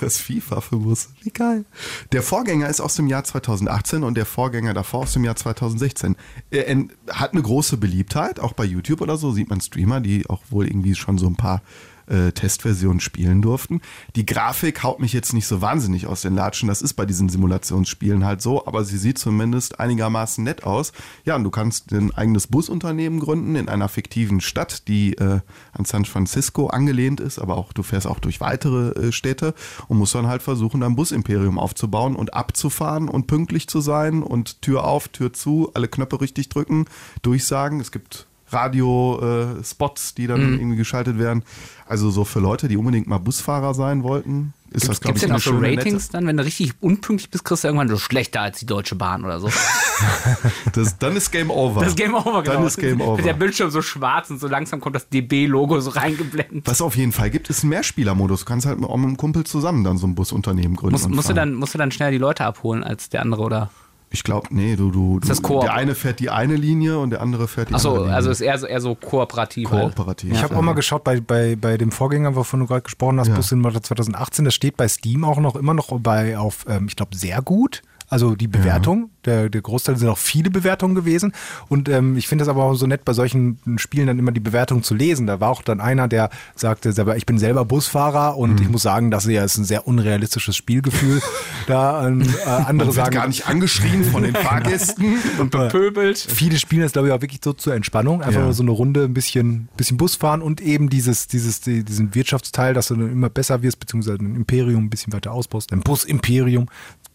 [0.00, 1.08] das FIFA für Busse.
[1.22, 1.64] Wie geil.
[2.12, 6.16] Der Vorgänger ist aus dem Jahr 2018 und der Vorgänger davor aus dem Jahr 2016.
[6.50, 10.28] Er en- hat eine große Beliebtheit, auch bei YouTube oder so sieht man Streamer, die
[10.28, 11.62] auch wohl irgendwie schon so ein paar
[12.08, 13.80] äh, Testversionen spielen durften.
[14.16, 16.68] Die Grafik haut mich jetzt nicht so wahnsinnig aus den Latschen.
[16.68, 20.92] Das ist bei diesen Simulationsspielen halt so, aber sie sieht zumindest einigermaßen nett aus.
[21.24, 25.40] Ja, und du kannst ein eigenes Busunternehmen gründen in einer fiktiven Stadt, die äh,
[25.72, 29.54] an San Francisco angelehnt ist, aber auch du fährst auch durch weitere äh, Städte
[29.88, 34.62] und musst dann halt versuchen, dein Busimperium aufzubauen und abzufahren und pünktlich zu sein und
[34.62, 36.86] Tür auf, Tür zu, alle Knöpfe richtig drücken,
[37.22, 37.80] durchsagen.
[37.80, 40.58] Es gibt Radio-Spots, die dann Mhm.
[40.60, 41.42] irgendwie geschaltet werden.
[41.86, 45.22] Also so für Leute, die unbedingt mal Busfahrer sein wollten, ist das, glaube Gibt es
[45.22, 47.96] ich, denn auch so Ratings dann, wenn du richtig unpünktlich bist, kriegst du irgendwann so
[47.96, 49.46] schlechter als die Deutsche Bahn oder so?
[49.46, 49.58] nette.
[50.74, 51.80] Das, dann ist Game Over.
[51.80, 52.56] Das ist Game Over, genau.
[52.56, 53.16] Dann ist Game Over.
[53.16, 56.66] Mit der Bildschirm so schwarz und so langsam kommt das DB-Logo so reingeblendet.
[56.66, 58.40] Was auf jeden Fall gibt, ist ein Mehrspielermodus.
[58.40, 60.92] Du kannst halt mit einem Kumpel zusammen dann so ein Busunternehmen gründen.
[60.92, 63.70] Muss, musst, du dann, musst du dann schnell die Leute abholen als der andere, oder?
[64.10, 65.60] Ich glaube, nee, du, du, du das Koop?
[65.62, 68.16] der eine fährt die eine Linie und der andere fährt die Achso, andere Linie.
[68.16, 69.68] also ist eher so, eher so kooperativ.
[69.68, 70.32] kooperativ.
[70.32, 73.28] Ich habe auch mal geschaut bei, bei, bei dem Vorgänger, wovon du gerade gesprochen hast,
[73.28, 73.34] Ja.
[73.34, 76.96] Bus Simulator 2018, das steht bei Steam auch noch immer noch bei auf, ähm, ich
[76.96, 77.82] glaube, sehr gut.
[78.10, 81.32] Also die Bewertung, der, der Großteil sind auch viele Bewertungen gewesen.
[81.68, 84.40] Und ähm, ich finde es aber auch so nett, bei solchen Spielen dann immer die
[84.40, 85.26] Bewertung zu lesen.
[85.26, 88.82] Da war auch dann einer, der sagte selber, ich bin selber Busfahrer und ich muss
[88.82, 91.20] sagen, das ja ist ein sehr unrealistisches Spielgefühl.
[91.66, 95.18] da ähm, äh, andere sagen, gar nicht angeschrien von den Fahrgästen.
[95.38, 96.18] Und bepöbelt.
[96.18, 98.22] Viele spielen das, glaube ich, auch wirklich so zur Entspannung.
[98.22, 98.44] Einfach Ja.
[98.44, 102.14] nur so eine Runde, ein bisschen, bisschen Bus fahren und eben dieses, dieses, die- diesen
[102.14, 105.72] Wirtschaftsteil, dass du dann immer besser wirst, beziehungsweise ein Imperium ein bisschen weiter ausbaust.
[105.72, 106.66] Ein Bus-Imperium.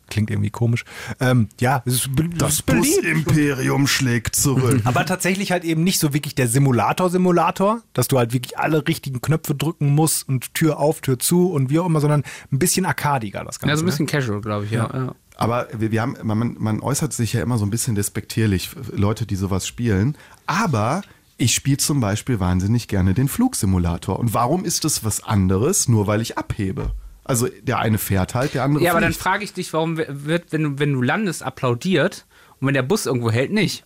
[0.10, 0.86] Klingt irgendwie komisch.
[1.20, 2.62] Ähm, ja, es ist, Das.
[2.62, 4.82] Busimperium schlägt zurück.
[4.86, 9.22] Aber tatsächlich halt eben nicht so wirklich der Simulator-Simulator, dass du halt wirklich alle richtigen
[9.22, 12.86] Knöpfe drücken musst und Tür auf, Tür zu und wie auch immer, sondern ein bisschen
[12.86, 13.72] arkadiger das Ganze.
[13.72, 14.90] Ja, so ein bisschen casual, glaube ich, ja.
[14.94, 15.16] ja.
[15.36, 19.26] Aber wir, wir haben, man, man äußert sich ja immer so ein bisschen despektierlich, Leute,
[19.26, 20.18] die sowas spielen.
[20.46, 21.02] Aber
[21.38, 24.20] ich spiele zum Beispiel wahnsinnig gerne den Flugsimulator.
[24.20, 26.92] Und warum ist das was anderes, nur weil ich abhebe?
[27.26, 29.24] Also der eine fährt halt, der andere Ja, aber dann fliegt.
[29.24, 32.26] frage ich dich, warum wird, wenn du, wenn du landest, applaudiert
[32.60, 33.86] und wenn der Bus irgendwo hält, nicht?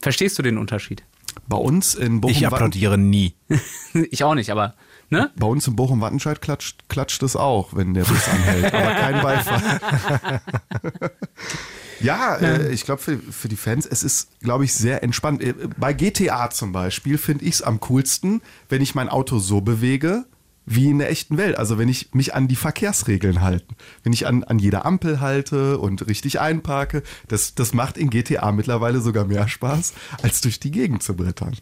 [0.00, 1.02] Verstehst du den Unterschied?
[1.48, 3.34] Bei uns in Ich Bochum, applaudiere nie.
[4.10, 4.74] ich auch nicht, aber,
[5.10, 5.30] ne?
[5.36, 10.40] bei uns in Bochum-Wattenscheid klatscht, klatscht es auch, wenn der Bus anhält, aber kein Beifall.
[12.00, 15.42] ja, äh, ich glaube für, für die Fans, es ist, glaube ich, sehr entspannt.
[15.42, 19.60] Äh, Bei GTA zum Beispiel finde ich es am coolsten, wenn ich mein Auto so
[19.60, 20.24] bewege,
[20.64, 21.58] wie in der echten Welt.
[21.58, 23.66] Also wenn ich mich an die Verkehrsregeln halte.
[24.02, 27.02] Wenn ich an, an jeder Ampel halte und richtig einparke.
[27.28, 31.56] Das, das macht in GTA mittlerweile sogar mehr Spaß, als durch die Gegend zu brettern.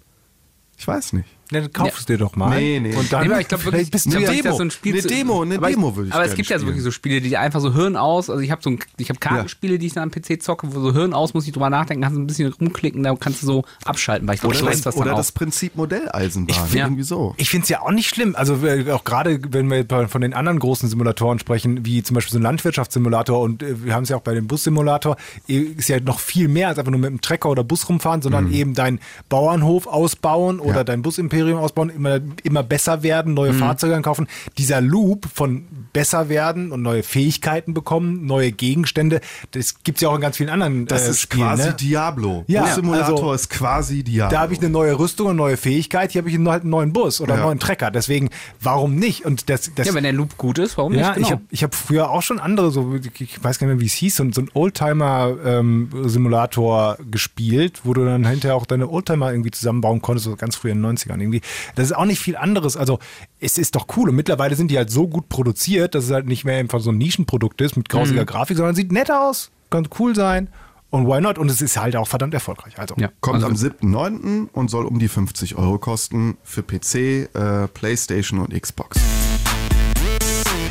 [0.77, 1.29] Ich weiß nicht.
[1.51, 2.59] Ja, dann kaufst du dir doch mal.
[2.59, 2.95] Nee, nee.
[2.95, 4.57] Und dann Nee, aber ich glaube wirklich, bist ich du ja das ist Demo.
[4.57, 6.49] so ein Spiel Eine zu- Demo, eine aber ich- Demo würde ich Aber es gibt
[6.49, 8.79] ja so wirklich so Spiele, die einfach so Hirn aus, also ich habe so ein,
[8.99, 11.53] ich habe Kartenspiele, die ich dann am PC zocke, wo so Hirn aus, muss ich
[11.53, 14.55] drüber nachdenken, kannst du ein bisschen rumklicken, da kannst du so abschalten, weil ich glaube,
[14.55, 15.17] Oder, so das, ist das dann oder auch.
[15.19, 16.57] das Prinzip Modelleisenbahn.
[16.73, 16.85] Ja.
[16.87, 17.35] Irgendwie so.
[17.37, 18.37] Ich finde es ja auch nicht schlimm.
[18.37, 22.33] Also äh, auch gerade, wenn wir von den anderen großen Simulatoren sprechen, wie zum Beispiel
[22.33, 25.17] so ein Landwirtschaftssimulator und äh, wir haben es ja auch bei dem Bussimulator,
[25.49, 28.53] ist ja noch viel mehr als einfach nur mit dem Trecker oder Bus rumfahren, sondern
[28.53, 30.85] eben deinen Bauernhof ausbauen oder Ja.
[30.85, 34.27] dein Busimperium ausbauen, immer, immer besser werden, neue Fahrzeuge ankaufen.
[34.59, 39.21] Dieser Loop von besser werden und neue Fähigkeiten bekommen, neue Gegenstände,
[39.53, 41.47] das gibt es ja auch in ganz vielen anderen Das äh, ist Spielen.
[41.49, 41.75] quasi ne?
[41.75, 42.45] Diablo.
[42.47, 44.35] Ja, Bus-Simulator also- ist quasi Diablo.
[44.37, 46.71] Da habe ich eine neue Rüstung, eine neue Fähigkeit, hier habe ich einen, halt einen
[46.71, 47.47] neuen Bus oder einen Ja.
[47.47, 47.91] neuen Trecker.
[47.91, 49.25] Deswegen, warum nicht?
[49.25, 51.15] Und das, das ja, wenn der Loop gut ist, warum ja, nicht?
[51.15, 51.27] Genau.
[51.27, 53.87] ich habe ich hab früher auch schon andere, so ich weiß gar nicht mehr, wie
[53.87, 59.31] es hieß, so, ein- so ein Oldtimer-Simulator gespielt, wo du dann hinterher auch deine Oldtimer
[59.33, 61.47] irgendwie zusammenbauen konntest, so ganz früh in den 90ern irgendwie.
[61.75, 62.77] Das ist auch nicht viel anderes.
[62.77, 62.99] Also
[63.41, 64.11] es ist doch cool.
[64.11, 66.91] Und mittlerweile sind die halt so gut produziert, dass es halt nicht mehr einfach so
[66.91, 70.49] ein Nischenprodukt ist mit grausiger Grafik, sondern sieht nett aus, kann cool sein.
[70.91, 71.39] Und why not?
[71.39, 72.77] Und es ist halt auch verdammt erfolgreich.
[72.79, 72.97] Also.
[72.99, 73.11] Ja.
[73.21, 74.49] Kommt Also- am 7.9.
[74.53, 78.99] und soll um die 50 Euro kosten für PC, äh, Playstation und Xbox.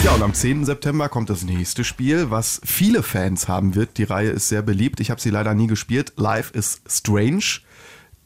[0.04, 0.66] Ja, und am 10.
[0.66, 3.98] September kommt das nächste Spiel, was viele Fans haben wird.
[3.98, 5.00] Die Reihe ist sehr beliebt.
[5.02, 6.14] Ich habe sie leider nie gespielt.
[6.16, 7.44] Life is Strange.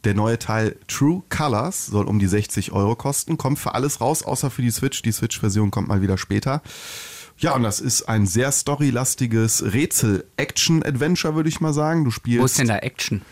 [0.04, 3.38] Der neue Teil True Colors soll um die 60 Euro kosten.
[3.38, 5.00] Kommt für alles raus, außer für die Switch.
[5.02, 6.62] Die Switch-Version kommt mal wieder später.
[7.38, 12.04] Ja, und das ist ein sehr storylastiges Rätsel-Action-Adventure, würde ich mal sagen.
[12.04, 12.40] Du spielst.
[12.40, 13.22] Wo ist denn da Action?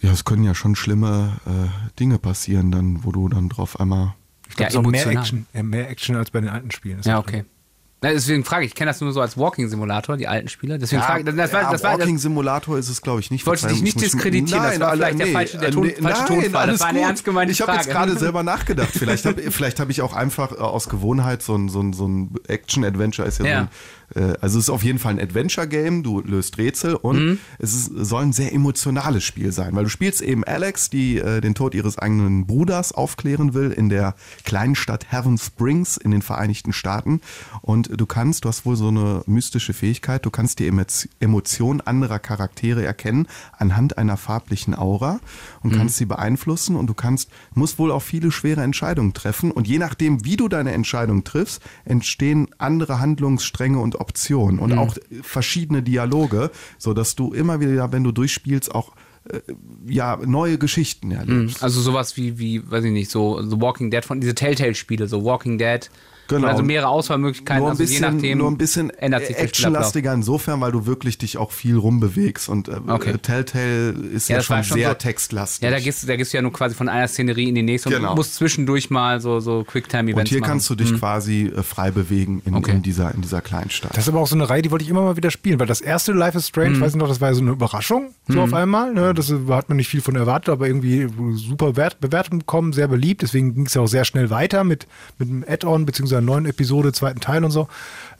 [0.00, 4.14] Ja, es können ja schon schlimme äh, Dinge passieren, dann, wo du dann drauf einmal.
[4.48, 5.22] Ich glaube, Ja, so mehr emotional.
[5.22, 7.00] Action, ja, mehr Action als bei den alten Spielen.
[7.00, 7.44] Ist Ja, auch drin.
[8.02, 10.78] Deswegen frage ich, ich kenne das nur so als Walking-Simulator, die alten Spiele.
[10.78, 13.30] Deswegen frage ich, das war, ja, das war, das, Walking Simulator ist es, glaube ich,
[13.30, 13.46] nicht.
[13.46, 16.50] Wollte dich nicht diskreditieren, das war vielleicht der falsche- der äh, Ton- falsche Tonfall.
[16.50, 17.08] Das alles war eine gut.
[17.08, 18.90] ernst gemeinte Ich habe jetzt gerade selber nachgedacht.
[18.92, 22.06] Vielleicht habe vielleicht hab ich auch einfach äh, aus Gewohnheit so ein, so ein, so
[22.06, 23.52] ein Action-Adventure ist ja, Ja.
[23.58, 23.68] so ein
[24.14, 27.38] also es ist auf jeden Fall ein Adventure-Game, du löst Rätsel und Mhm.
[27.58, 31.40] es ist, soll ein sehr emotionales Spiel sein, weil du spielst eben Alex, die äh,
[31.40, 36.22] den Tod ihres eigenen Bruders aufklären will in der kleinen Stadt Heaven Springs in den
[36.22, 37.20] Vereinigten Staaten
[37.60, 40.86] und du kannst, du hast wohl so eine mystische Fähigkeit, du kannst die Emo-
[41.20, 43.26] Emotionen anderer Charaktere erkennen
[43.58, 45.20] anhand einer farblichen Aura
[45.70, 49.68] und kannst sie beeinflussen und du kannst, musst wohl auch viele schwere Entscheidungen treffen und
[49.68, 55.82] je nachdem, wie du deine Entscheidung triffst, entstehen andere Handlungsstränge und Optionen und auch verschiedene
[55.82, 58.92] Dialoge, so dass du immer wieder, wenn du durchspielst, auch
[59.30, 59.40] äh,
[59.86, 61.62] ja neue Geschichten erlebst.
[61.62, 65.24] also sowas wie, wie, weiß ich nicht, so The Walking Dead von diese Telltale-Spiele, so
[65.24, 65.90] Walking Dead.
[66.28, 66.46] Genau.
[66.48, 68.38] Also mehrere Auswahlmöglichkeiten, nur ein also je bisschen, nachdem.
[68.38, 72.68] nur ein bisschen ändert sich actionlastiger insofern, weil du wirklich dich auch viel rumbewegst und
[72.68, 73.10] äh, Okay.
[73.12, 75.64] äh, Telltale ist Ja, ja, schon schon sehr so- textlastig.
[75.64, 77.62] Ja, da gehst, du- da gehst du ja nur quasi von einer Szenerie in die
[77.62, 78.14] nächste und Genau.
[78.14, 80.50] musst zwischendurch mal so, so Quicktime-Events und hier machen.
[80.50, 82.72] kannst du dich quasi äh, frei bewegen in, Okay.
[82.72, 83.92] in, dieser, in dieser Kleinstadt.
[83.96, 85.66] Das ist aber auch so eine Reihe, die wollte ich immer mal wieder spielen, weil
[85.66, 88.40] das erste Life is Strange, weiß ich noch, das war ja so eine Überraschung, so
[88.40, 88.92] auf einmal.
[88.92, 89.14] Ne?
[89.14, 92.88] Das äh, hat man nicht viel von erwartet, aber irgendwie super Wert, Bewertung bekommen, sehr
[92.88, 93.22] beliebt.
[93.22, 94.86] Deswegen ging es ja auch sehr schnell weiter mit,
[95.18, 97.68] mit einem Add-on beziehungsweise einer neuen Episode, zweiten Teil und so.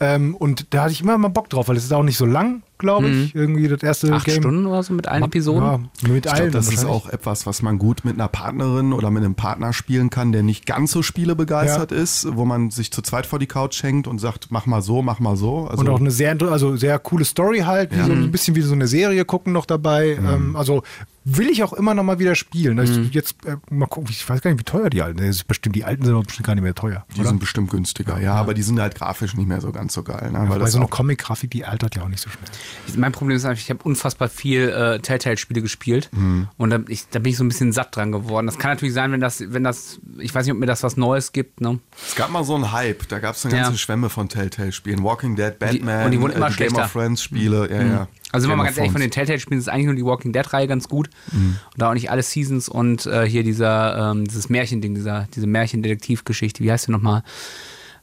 [0.00, 2.26] Ähm, und da hatte ich immer mal Bock drauf, weil es ist auch nicht so
[2.26, 3.34] lang, glaube ich.
[3.34, 4.42] Irgendwie das erste Acht Game.
[4.42, 5.62] Stunden oder so mit allen Episoden.
[5.62, 6.50] Ja, mit Ich allen.
[6.50, 9.72] glaube, das ist auch etwas, was man gut mit einer Partnerin oder mit einem Partner
[9.72, 13.46] spielen kann, der nicht ganz so spielebegeistert ist, wo man sich zu zweit vor die
[13.46, 15.66] Couch hängt und sagt, mach mal so, mach mal so.
[15.66, 18.62] Also, Und auch eine sehr, also sehr coole Story halt, wie so ein bisschen wie
[18.62, 20.18] so eine Serie gucken noch dabei.
[20.18, 20.82] Ähm, also
[21.24, 22.78] will ich auch immer noch mal wieder spielen.
[22.78, 25.18] Also Jetzt äh, mal gucken, ich weiß gar nicht, wie teuer die alten.
[25.18, 27.04] Ist bestimmt, die alten sind aber bestimmt gar nicht mehr teuer.
[27.14, 27.28] die oder?
[27.28, 30.30] sind bestimmt günstiger, ja, aber die sind halt grafisch nicht mehr so ganz so geil.
[30.32, 30.38] Ne?
[30.40, 32.48] Weil Weil das so eine Comic-Grafik, die altert ja auch nicht so schnell.
[32.96, 36.48] Mein Problem ist einfach, ich habe unfassbar viel äh, Telltale-Spiele gespielt Mhm.
[36.56, 38.46] und da, ich, da bin ich so ein bisschen satt dran geworden.
[38.46, 40.96] Das kann natürlich sein, wenn das, wenn das, ich weiß nicht, ob mir das was
[40.96, 41.60] Neues gibt.
[41.60, 41.78] Ne?
[42.06, 43.62] es gab mal so einen Hype, da gab es eine Ja.
[43.64, 45.02] ganze Schwemme von Telltale-Spielen.
[45.02, 48.08] Walking Dead, Batman, und die wurden immer äh, Game of Thrones-Spiele, ja, ja.
[48.30, 49.10] Also sind wir Game mal of ganz ehrlich, von den.
[49.10, 51.08] Telltale-Spielen ist eigentlich nur die Walking Dead-Reihe ganz gut.
[51.32, 51.56] Mhm.
[51.72, 55.46] Und da auch nicht alle Seasons und äh, hier dieser, ähm, dieses Märchending, dieser, diese
[55.46, 57.22] Märchendetektivgeschichte, wie heißt die nochmal?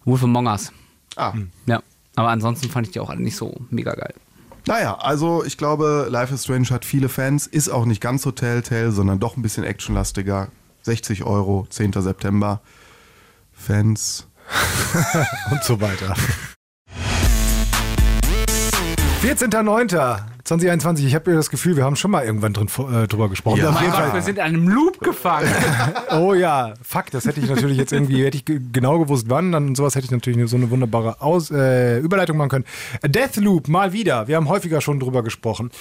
[0.03, 0.71] Wolf Among Us.
[1.15, 1.33] Ah,
[1.65, 1.81] Ja.
[2.17, 4.13] Aber ansonsten fand ich die auch alle nicht so mega geil.
[4.67, 8.31] Naja, also ich glaube, Life is Strange hat viele Fans, ist auch nicht ganz so
[8.31, 10.47] Telltale, sondern doch ein bisschen actionlastiger.
[10.81, 11.93] 60 Euro, 10.
[11.93, 12.61] September.
[13.53, 14.27] Fans.
[15.51, 16.15] Und so weiter.
[20.47, 21.05] 14.09.2021.
[21.07, 23.59] Ich habe ja das Gefühl, wir haben schon mal irgendwann drin, äh, drüber gesprochen.
[23.61, 23.69] Ja.
[23.69, 24.13] Auf Mein jeden Fall.
[24.13, 25.49] wir sind an einem Loop gefangen.
[26.11, 29.51] Oh ja, fuck, das hätte ich natürlich jetzt irgendwie, hätte ich ge- genau gewusst, wann,
[29.51, 32.65] dann sowas hätte ich natürlich so eine wunderbare Aus, äh, Überleitung machen können.
[33.05, 35.71] Deathloop, mal wieder, wir haben häufiger schon drüber gesprochen.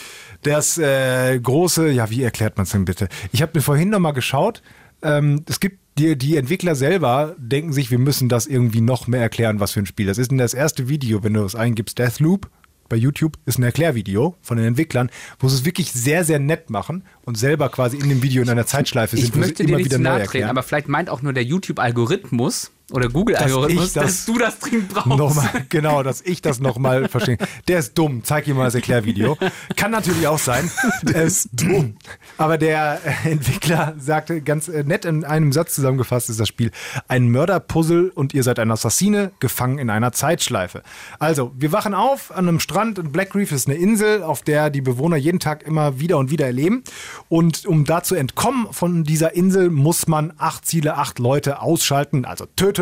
[0.42, 3.08] Das äh, große, ja, wie erklärt man es denn bitte?
[3.32, 4.62] Ich habe mir vorhin nochmal geschaut,
[5.02, 9.20] ähm, es gibt die, die Entwickler selber denken sich, wir müssen das irgendwie noch mehr
[9.20, 10.32] erklären, was für ein Spiel das ist.
[10.32, 12.48] Und das erste Video, wenn du es eingibst, Deathloop,
[12.88, 16.70] bei YouTube ist ein Erklärvideo von den Entwicklern, wo sie es wirklich sehr, sehr nett
[16.70, 19.66] machen und selber quasi in dem Video in einer Zeitschleife sind, Ich wo möchte sie
[19.66, 20.50] dir immer wieder zu neu nahe treten, erklären.
[20.50, 24.58] aber vielleicht meint auch nur der YouTube-Algorithmus oder Google-Algorithmus, Dass ich das dass du das
[24.58, 25.06] dringend brauchst.
[25.06, 27.38] Nochmal, genau, dass ich das nochmal verstehe.
[27.66, 29.38] Der ist dumm, zeig ihm mal das Erklärvideo.
[29.74, 30.70] Kann natürlich auch sein.
[31.02, 31.96] Der ist dumm.
[32.36, 36.70] Aber der äh, Entwickler sagte ganz äh, nett in einem Satz zusammengefasst ist das Spiel
[37.08, 40.82] ein Mörderpuzzle und ihr seid ein Assassine, gefangen in einer Zeitschleife.
[41.18, 44.68] Also, wir wachen auf an einem Strand und Black Reef ist eine Insel, auf der
[44.70, 46.84] die Bewohner jeden Tag immer wieder und wieder erleben.
[47.28, 52.24] Und um da zu entkommen von dieser Insel, muss man acht Ziele, acht Leute ausschalten,
[52.24, 52.73] also töten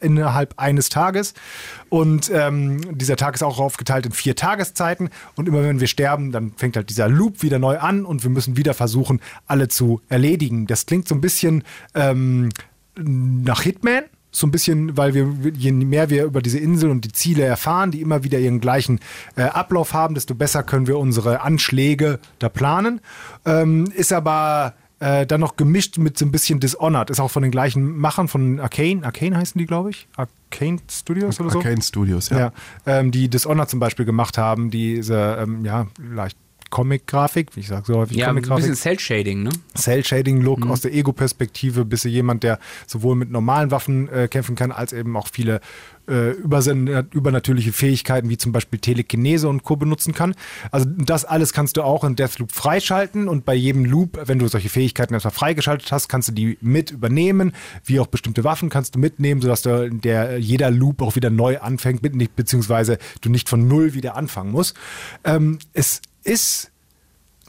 [0.00, 1.34] innerhalb eines Tages.
[1.88, 5.10] Und ähm, dieser Tag ist auch aufgeteilt in vier Tageszeiten.
[5.36, 8.30] Und immer wenn wir sterben, dann fängt halt dieser Loop wieder neu an und wir
[8.30, 10.66] müssen wieder versuchen, alle zu erledigen.
[10.66, 12.50] Das klingt so ein bisschen ähm,
[12.96, 14.04] nach Hitman.
[14.30, 17.90] So ein bisschen, weil wir, je mehr wir über diese Insel und die Ziele erfahren,
[17.90, 19.00] die immer wieder ihren gleichen
[19.36, 23.00] äh, Ablauf haben, desto besser können wir unsere Anschläge da planen.
[23.46, 27.10] Ähm, ist aber äh, dann noch gemischt mit so ein bisschen Dishonored.
[27.10, 29.04] Ist auch von den gleichen Machern von Arcane.
[29.04, 30.08] Arcane heißen die, glaube ich.
[30.16, 31.58] Arcane Studios oder so.
[31.58, 32.38] Arcane Studios, ja.
[32.38, 32.52] Ja,
[32.86, 36.36] ähm, die Dishonored zum Beispiel gemacht haben, diese, ähm, ja, leicht
[36.70, 38.64] Comic-Grafik, wie ich sage so häufig Ja, ein Comic-Grafik.
[38.66, 39.50] bisschen Cell-Shading, ne?
[39.74, 40.70] Cell-Shading-Look Mhm.
[40.70, 44.92] aus der Ego-Perspektive, bist du jemand, der sowohl mit normalen Waffen äh, kämpfen kann, als
[44.92, 45.60] eben auch viele
[46.08, 49.76] äh, übersen- übernatürliche Fähigkeiten, wie zum Beispiel Telekinese und Co.
[49.76, 50.34] benutzen kann.
[50.70, 54.48] Also das alles kannst du auch in Deathloop freischalten und bei jedem Loop, wenn du
[54.48, 57.52] solche Fähigkeiten erstmal freigeschaltet hast, kannst du die mit übernehmen,
[57.84, 61.58] wie auch bestimmte Waffen kannst du mitnehmen, sodass du der, jeder Loop auch wieder neu
[61.58, 64.76] anfängt, mit, beziehungsweise du nicht von Null wieder anfangen musst.
[65.24, 66.70] Ähm, es ist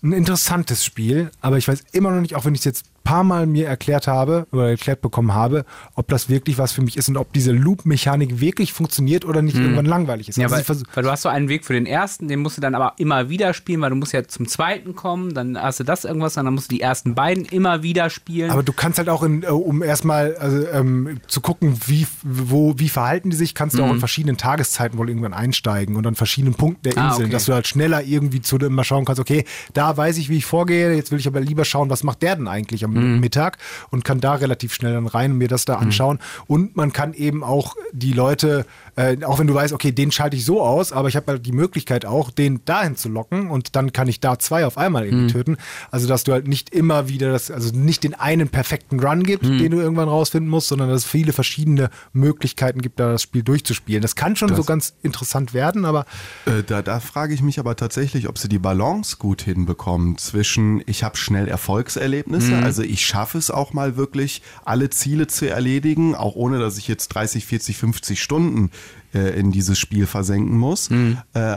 [0.02, 3.24] ein interessantes Spiel, aber ich weiß immer noch nicht, auch wenn ich es jetzt paar
[3.24, 7.10] Mal mir erklärt habe oder erklärt bekommen habe, ob das wirklich was für mich ist
[7.10, 10.38] und ob diese Loop-Mechanik wirklich funktioniert oder nicht irgendwann langweilig ist.
[10.38, 12.62] Ja, Also weil, weil du hast so einen Weg für den ersten, den musst du
[12.62, 15.84] dann aber immer wieder spielen, weil du musst ja zum zweiten kommen, dann hast du
[15.84, 18.52] das irgendwas, dann musst du die ersten beiden immer wieder spielen.
[18.52, 22.76] aber du kannst halt auch, in, äh, um erstmal also, ähm, zu gucken, wie, wo,
[22.78, 23.94] wie verhalten die sich, kannst du auch Mhm.
[23.96, 27.32] in verschiedenen Tageszeiten wohl irgendwann einsteigen und an verschiedenen Punkten der Ah, Insel, okay.
[27.32, 30.38] dass du halt schneller irgendwie zu dem mal schauen kannst, okay, da weiß ich, wie
[30.38, 33.20] ich vorgehe, jetzt will ich aber lieber schauen, was macht der denn eigentlich am Mhm.
[33.20, 33.58] Mittag
[33.90, 36.20] und kann da relativ schnell dann rein und mir das da anschauen.
[36.48, 40.36] Und man kann eben auch die Leute, äh, auch wenn du weißt, okay, den schalte
[40.36, 43.76] ich so aus, aber ich habe halt die Möglichkeit auch, den dahin zu locken und
[43.76, 45.28] dann kann ich da zwei auf einmal irgendwie Mhm.
[45.30, 45.58] töten.
[45.92, 49.44] Also dass du halt nicht immer wieder das, also nicht den einen perfekten Run gibt,
[49.46, 49.58] Mhm.
[49.58, 53.44] den du irgendwann rausfinden musst, sondern dass es viele verschiedene Möglichkeiten gibt, da das Spiel
[53.44, 54.02] durchzuspielen.
[54.02, 56.06] Das kann schon so ganz interessant werden, aber
[56.46, 60.82] Äh, da, da frage ich mich aber tatsächlich, ob sie die Balance gut hinbekommen zwischen,
[60.86, 66.16] ich habe schnell Erfolgserlebnisse, also ich schaffe es auch mal wirklich, alle Ziele zu erledigen,
[66.16, 68.72] auch ohne dass ich jetzt 30, 40, 50 Stunden
[69.14, 71.16] äh, in dieses Spiel versenken muss, äh,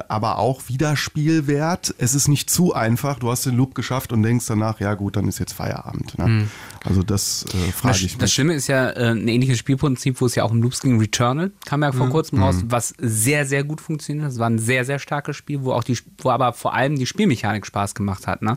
[0.09, 1.95] aber auch Wiederspielwert.
[1.99, 5.17] Es ist nicht zu einfach, du hast den Loop geschafft und denkst danach, ja gut,
[5.17, 6.19] dann ist jetzt Feierabend.
[6.19, 6.49] Ne?
[6.85, 8.33] Also das äh, frage Das, ich das mich.
[8.35, 10.99] Schlimme ist ja äh, ein ähnliches Spielprinzip, wo es ja auch um Loops ging.
[10.99, 14.27] Returnal kam ja vor kurzem raus, was sehr, sehr gut funktioniert.
[14.27, 17.07] Das war ein sehr, sehr starkes Spiel, wo auch die, wo aber vor allem die
[17.07, 18.43] Spielmechanik Spaß gemacht hat.
[18.43, 18.57] Ne?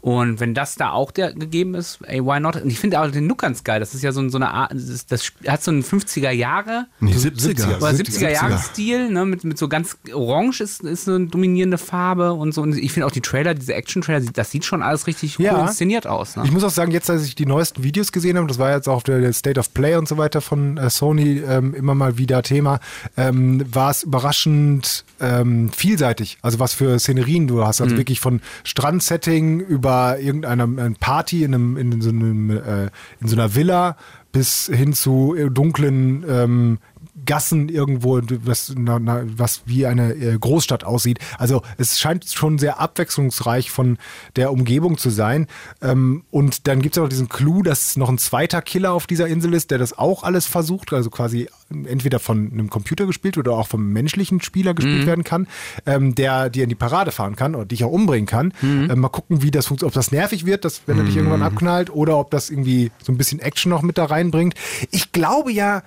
[0.00, 2.56] Und wenn das da auch der gegeben ist, ey, why not?
[2.56, 3.80] Und ich finde auch den Look ganz geil.
[3.80, 6.86] Das ist ja so, ein- so eine Art, das, das hat so einen 50er Jahre
[7.00, 7.76] Nee, 70er.
[7.78, 12.32] oder 70er 70er Jahresstil, ne, mit, mit so ganz orange ist, ist eine dominierende Farbe
[12.32, 12.62] und so.
[12.62, 15.66] Und ich finde auch die Trailer, diese Action-Trailer, das sieht schon alles richtig cool Ja.
[15.66, 16.36] inszeniert aus.
[16.36, 16.42] Ne?
[16.44, 18.88] Ich muss auch sagen, jetzt, als ich die neuesten Videos gesehen habe, das war jetzt
[18.88, 22.42] auch der, State of Play und so weiter von äh, Sony ähm, immer mal wieder
[22.42, 22.80] Thema,
[23.16, 26.38] ähm, war es überraschend ähm, vielseitig.
[26.42, 27.80] Also was für Szenerien du hast.
[27.80, 33.28] Also wirklich von Strandsetting über irgendeiner äh, Party in, einem, in, so, einem, äh, in
[33.28, 33.96] so einer Villa
[34.32, 36.78] bis hin zu äh, dunklen ähm,
[37.24, 41.18] Gassen irgendwo, was, na, na, was wie eine äh, Großstadt aussieht.
[41.38, 43.98] Also es scheint schon sehr abwechslungsreich von
[44.36, 45.46] der Umgebung zu sein.
[45.82, 49.26] Ähm, und dann gibt es auch diesen Clou, dass noch ein zweiter Killer auf dieser
[49.26, 51.48] Insel ist, der das auch alles versucht, also quasi
[51.86, 55.48] entweder von einem Computer gespielt oder auch vom menschlichen Spieler gespielt werden kann,
[55.86, 58.52] ähm, der dir in die Parade fahren kann oder dich auch umbringen kann.
[58.90, 61.42] Ähm, mal gucken, wie das funktioniert, ob das nervig wird, dass, wenn er dich irgendwann
[61.42, 64.54] abknallt, oder ob das irgendwie so ein bisschen Action noch mit da reinbringt.
[64.90, 65.82] Ich glaube ja,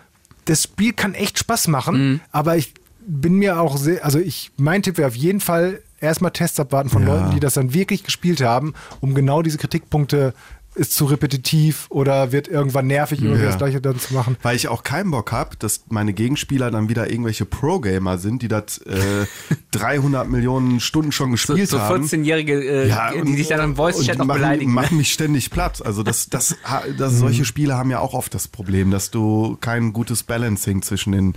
[0.48, 2.74] das Spiel kann echt Spaß machen, aber ich
[3.06, 6.90] bin mir auch sehr, also ich, mein Tipp wäre auf jeden Fall erstmal Tests abwarten
[6.90, 7.14] von Ja.
[7.16, 10.34] Leuten, die das dann wirklich gespielt haben, um genau diese Kritikpunkte
[10.78, 13.48] ist zu repetitiv oder wird irgendwann nervig, irgendwie Ja.
[13.48, 14.38] das gleiche dann zu machen.
[14.44, 18.48] Weil ich auch keinen Bock habe, dass meine Gegenspieler dann wieder irgendwelche Pro-Gamer sind, die
[18.48, 19.26] das äh,
[19.72, 22.04] 300 Millionen Stunden schon So, gespielt so haben.
[22.04, 24.72] 14-Jährige, äh, die sich dann im Voice-Chat noch machen, beleidigen.
[24.72, 24.76] ne?
[24.76, 25.86] machen mich ständig platt.
[25.86, 29.58] Also das, das, ha- das, solche Spiele haben ja auch oft das Problem, dass du
[29.60, 31.34] kein gutes Balancing zwischen den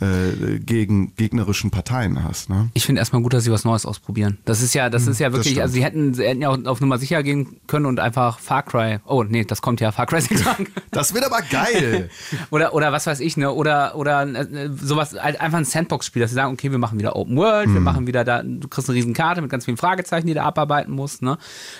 [0.00, 2.50] äh, gegen, gegnerischen Parteien hast.
[2.50, 2.70] Ne?
[2.74, 4.38] Ich finde erstmal gut, dass sie was Neues ausprobieren.
[4.44, 6.80] Das ist ja, das ist ja wirklich, also sie hätten, sie hätten ja auch auf
[6.80, 8.98] Nummer sicher gehen können und einfach Far Cry.
[9.06, 10.66] Oh, nee, das kommt ja Far Cry 6 an.
[10.90, 12.08] Das wird aber geil.
[12.50, 13.52] Oder, oder was weiß ich, ne?
[13.52, 17.14] Oder, oder äh, sowas, halt einfach ein Sandbox-Spiel, dass sie sagen, okay, wir machen wieder
[17.14, 20.26] Open World, wir machen wieder da, du kriegst eine riesen Karte mit ganz vielen Fragezeichen,
[20.26, 21.38] die du abarbeiten musst, ne?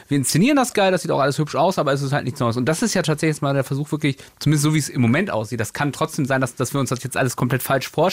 [0.08, 2.38] Wir inszenieren das geil, das sieht auch alles hübsch aus, aber es ist halt nichts
[2.38, 2.56] Neues.
[2.56, 5.30] Und das ist ja tatsächlich mal der Versuch, wirklich, zumindest so wie es im Moment
[5.30, 8.07] aussieht, das kann trotzdem sein, dass, dass wir uns das jetzt alles komplett falsch vorstellen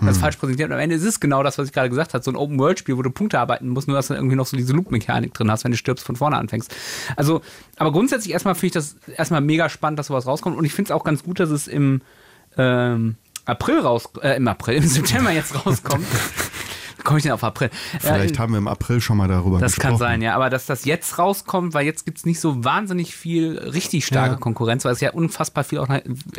[0.00, 0.70] und das falsch präsentieren.
[0.70, 2.58] Und am Ende ist es genau das, was ich gerade gesagt habe, so ein Open
[2.58, 5.50] World-Spiel, wo du Punkte arbeiten musst, nur dass du irgendwie noch so diese Loop-Mechanik drin
[5.50, 6.74] hast, wenn du stirbst, von vorne anfängst.
[7.16, 7.42] Also,
[7.76, 10.56] aber grundsätzlich erstmal finde ich das erstmal mega spannend, dass sowas rauskommt.
[10.56, 12.02] Und ich finde es auch ganz gut, dass es im
[12.56, 16.06] ähm, April raus, äh, im April, im September jetzt rauskommt.
[17.06, 17.70] Komme ich denn auf April?
[18.00, 19.90] Vielleicht äh, haben wir im April schon mal darüber das gesprochen.
[19.90, 20.34] kann sein, ja.
[20.34, 24.32] Aber dass das jetzt rauskommt, weil jetzt gibt es nicht so wahnsinnig viel richtig starke
[24.34, 24.38] Ja.
[24.40, 25.88] Konkurrenz, weil es ja unfassbar viel auch,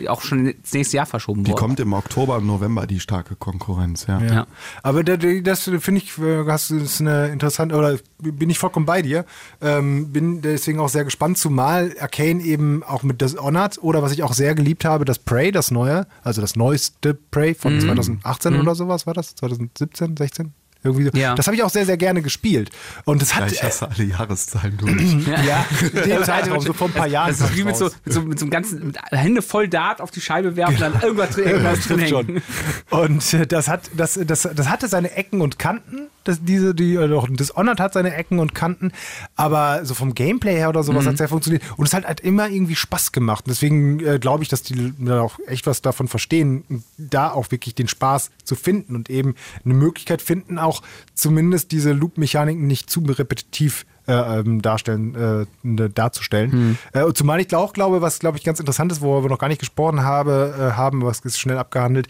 [0.08, 1.60] auch schon ins nächste Jahr verschoben Die wurde.
[1.62, 4.06] kommt im Oktober und November, die starke Konkurrenz.
[4.08, 4.19] Ja.
[4.21, 4.47] Ja.
[4.84, 8.49] Aber da- da- das finde ich, äh, hast du- das ist eine interessante, oder bin
[8.49, 9.25] ich vollkommen bei dir.
[9.62, 14.23] Ähm, bin deswegen auch sehr gespannt, zumal Arcane eben auch mit Dishonored oder was ich
[14.23, 17.82] auch sehr geliebt habe, das Prey, das neue, also das neueste Prey von Mhm.
[17.82, 19.36] 2018 oder sowas war das?
[19.36, 20.53] 2017, 16?
[20.88, 21.12] Irgendwie so.
[21.17, 21.36] Ja.
[21.36, 22.69] Das habe ich auch sehr, sehr gerne gespielt.
[23.06, 23.45] Und das hat.
[23.47, 24.93] Ja, ich hasse alle Jahreszahlen durch.
[25.45, 25.65] ja,
[26.06, 27.30] den Zeitraum, so vor ein paar Jahren.
[27.30, 30.02] Das ist wie mit so, mit so, mit so einem ganzen mit Hände voll Dart
[30.02, 32.41] auf die Scheibe werfen, dann irgendwas, drin- irgendwas drin trifft hängen.
[32.89, 33.00] schon.
[33.02, 36.08] Und äh, das hat, das, das, das hatte seine Ecken und Kanten.
[36.23, 38.91] Das, diese, die, äh, doch, Dishonored hat seine Ecken und Kanten,
[39.36, 41.10] aber so vom Gameplay her oder sowas Mhm.
[41.10, 41.63] hat sehr funktioniert.
[41.78, 43.45] Und es hat halt immer irgendwie Spaß gemacht.
[43.45, 47.76] Und deswegen äh, glaube ich, dass die auch echt was davon verstehen, da auch wirklich
[47.76, 50.81] den Spaß zu finden und eben eine Möglichkeit finden, auch
[51.13, 56.77] zumindest diese Loop-Mechaniken nicht zu repetitiv äh, ähm, darstellen, äh, darzustellen.
[56.93, 59.39] Äh, und zumal ich auch glaube, was glaube ich ganz interessant ist, worüber wir noch
[59.39, 62.07] gar nicht gesprochen habe, äh, haben, was ist schnell abgehandelt.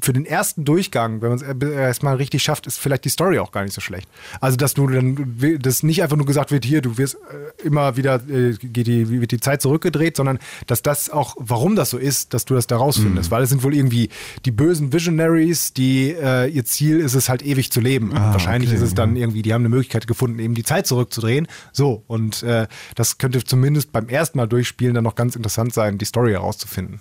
[0.00, 3.50] Für den ersten Durchgang, wenn man es erstmal richtig schafft, ist vielleicht die Story auch
[3.50, 4.08] gar nicht so schlecht.
[4.40, 7.96] Also, dass du dann, dass nicht einfach nur gesagt wird, hier, du wirst äh, immer
[7.96, 11.98] wieder, äh, geht die, wird die Zeit zurückgedreht, sondern dass das auch, warum das so
[11.98, 13.30] ist, dass du das da rausfindest.
[13.30, 14.10] Weil es sind wohl irgendwie
[14.44, 18.10] die bösen Visionaries, die, äh, ihr Ziel ist es halt ewig zu leben.
[18.10, 20.86] Und wahrscheinlich okay, ist es dann irgendwie, die haben eine Möglichkeit gefunden, eben die Zeit
[20.86, 21.48] zurückzudrehen.
[21.72, 25.98] So, und äh, das könnte zumindest beim ersten Mal durchspielen dann noch ganz interessant sein,
[25.98, 27.00] die Story herauszufinden.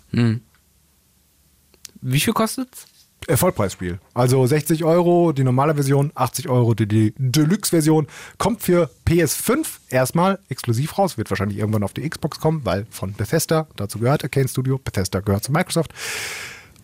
[2.02, 2.88] Wie viel kostet's?
[3.28, 4.00] Äh, Vollpreisspiel.
[4.14, 8.08] Also 60 Euro die normale Version, 80 Euro die, die Deluxe-Version.
[8.38, 11.18] Kommt für PS5 erstmal exklusiv raus.
[11.18, 15.20] Wird wahrscheinlich irgendwann auf die Xbox kommen, weil von Bethesda, dazu gehört Arcane Studio, Bethesda
[15.20, 15.94] gehört zu Microsoft.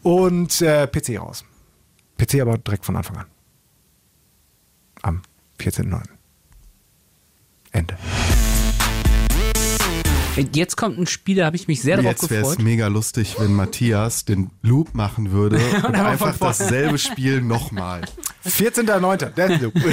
[0.01, 1.45] Und äh, PC raus.
[2.17, 3.25] PC aber direkt von Anfang an.
[5.01, 5.21] Am
[5.59, 6.03] 14.09.
[7.71, 7.97] Ende.
[10.53, 12.65] Jetzt kommt ein Spiel, da habe ich mich sehr darauf Jetzt wäre es gefreut.
[12.65, 18.01] mega lustig, wenn Matthias den Loop machen würde und, aber einfach dasselbe Spiel nochmal.
[18.45, 19.29] 14.09.
[19.29, 19.73] Deathloop.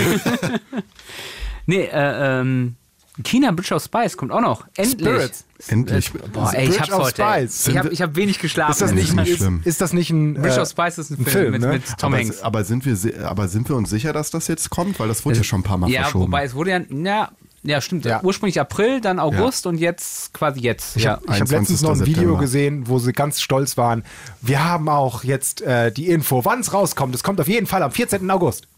[1.66, 2.74] Nee, äh, ähm,
[3.22, 4.66] China Bridge of Spice kommt auch noch.
[4.76, 5.09] Endlich.
[5.09, 5.44] Spirits.
[5.68, 6.12] Endlich.
[6.33, 7.22] Boah, ey, ich Bridge hab's of heute.
[7.22, 7.44] ey.
[7.44, 8.72] Ich habe ich hab wenig geschlafen.
[8.72, 9.61] Ist das in nicht, nicht ist, schlimm.
[9.64, 10.35] ist das nicht ein.
[10.35, 11.68] Bridge äh, of Spice ist ein Film, Film, mit, ne?
[11.68, 12.42] mit Tom aber, Hanks.
[12.42, 14.98] aber, sind wir, aber sind wir uns sicher, dass das jetzt kommt?
[14.98, 16.26] Weil das wurde ja schon ein paar Mal ja, verschoben.
[16.26, 17.31] wobei es wurde ja, ja,
[17.62, 18.22] ja stimmt, Ja.
[18.22, 20.96] ursprünglich April, dann August und jetzt quasi jetzt.
[20.96, 21.20] Ich ja.
[21.26, 22.06] habe hab letztens noch ein 21.
[22.06, 22.40] Video September.
[22.40, 24.04] gesehen, wo sie ganz stolz waren.
[24.40, 27.14] Wir haben auch jetzt äh, die Info, wann es rauskommt.
[27.14, 28.30] Es kommt auf jeden Fall am 14.
[28.30, 28.68] August.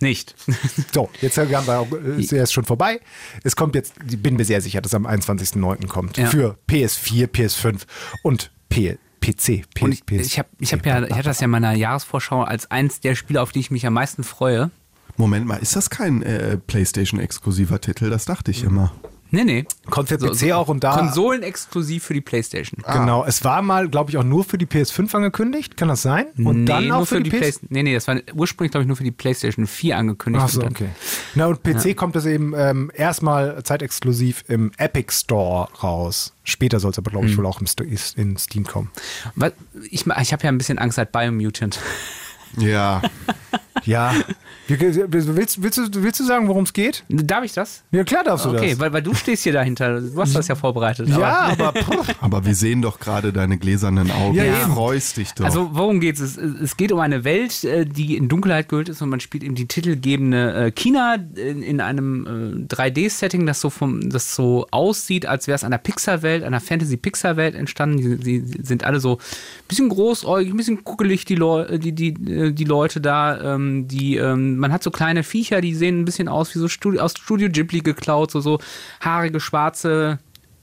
[0.00, 0.34] Nicht.
[0.92, 1.86] So, jetzt haben wir,
[2.16, 3.00] äh, ist ja jetzt schon vorbei.
[3.44, 5.86] Es kommt jetzt, ich bin mir sehr sicher, dass es am 21.09.
[5.86, 6.16] kommt.
[6.16, 6.26] Ja.
[6.26, 7.82] Für PS4, PS5
[8.22, 9.64] und P PC.
[9.74, 11.72] P Und ich, PS ich habe ich hab ja, ich hatte das ja in meiner
[11.72, 14.70] Jahresvorschau als eins der Spiele, auf die ich mich am meisten freue.
[15.18, 18.08] Moment mal, ist das kein äh, PlayStation-exklusiver Titel?
[18.08, 18.92] Das dachte ich immer.
[19.30, 19.66] Nee, nee.
[19.90, 20.96] Kommt für PC auch und da.
[20.96, 22.82] Konsolen exklusiv für die Playstation.
[22.90, 25.76] Genau, es war mal, glaube ich, auch nur für die PS5 angekündigt.
[25.76, 26.26] Kann das sein?
[26.38, 27.68] Und dann nee, auch nur für, die, PS Playstation.
[27.70, 30.44] Nee, nee, das war ursprünglich, glaube ich, nur für die Playstation 4 angekündigt.
[30.46, 30.88] Ach so, dann- okay.
[31.34, 36.32] Na und PC kommt es eben ähm, erstmal zeitexklusiv im Epic Store raus.
[36.44, 38.90] Später soll es aber, glaube ich, wohl auch im Sto in Steam kommen.
[39.34, 39.52] Was,
[39.90, 41.78] ich ich habe ja ein bisschen Angst seit Biomutant.
[42.56, 43.02] Ja,
[43.84, 44.14] Ja,
[44.68, 47.02] Willst, willst, du, willst du sagen, worum es geht?
[47.08, 47.82] Darf ich das?
[47.90, 48.80] Ja, klar darfst du Okay, das.
[48.80, 50.00] weil, weil du stehst hier dahinter.
[50.00, 51.08] Du hast das ja vorbereitet.
[51.08, 51.16] Ja,
[51.52, 54.34] aber- aber Aber wir sehen doch gerade deine gläsernen Augen.
[54.34, 54.72] Ja, du eben.
[54.72, 55.44] freust dich doch.
[55.46, 56.20] Also worum geht's?
[56.20, 59.42] Es, es geht um eine Welt, äh, die in Dunkelheit gehüllt ist und man spielt
[59.44, 64.66] eben die titelgebende äh, China in, in einem äh, 3D-Setting, das so vom, das so
[64.70, 68.20] aussieht, als wäre es einer Pixar-Welt, einer Fantasy-Pixar-Welt entstanden.
[68.20, 72.08] Die, die sind alle so ein bisschen großäugig, ein bisschen kuckelig, die, Leu die, die,
[72.30, 73.54] äh, die Leute da.
[73.54, 76.68] Ähm, die, ähm, man hat so kleine Viecher, die sehen ein bisschen aus wie so
[76.68, 78.58] Studio, aus Studio Ghibli geklaut, so, so
[79.00, 80.18] haarige, schwarze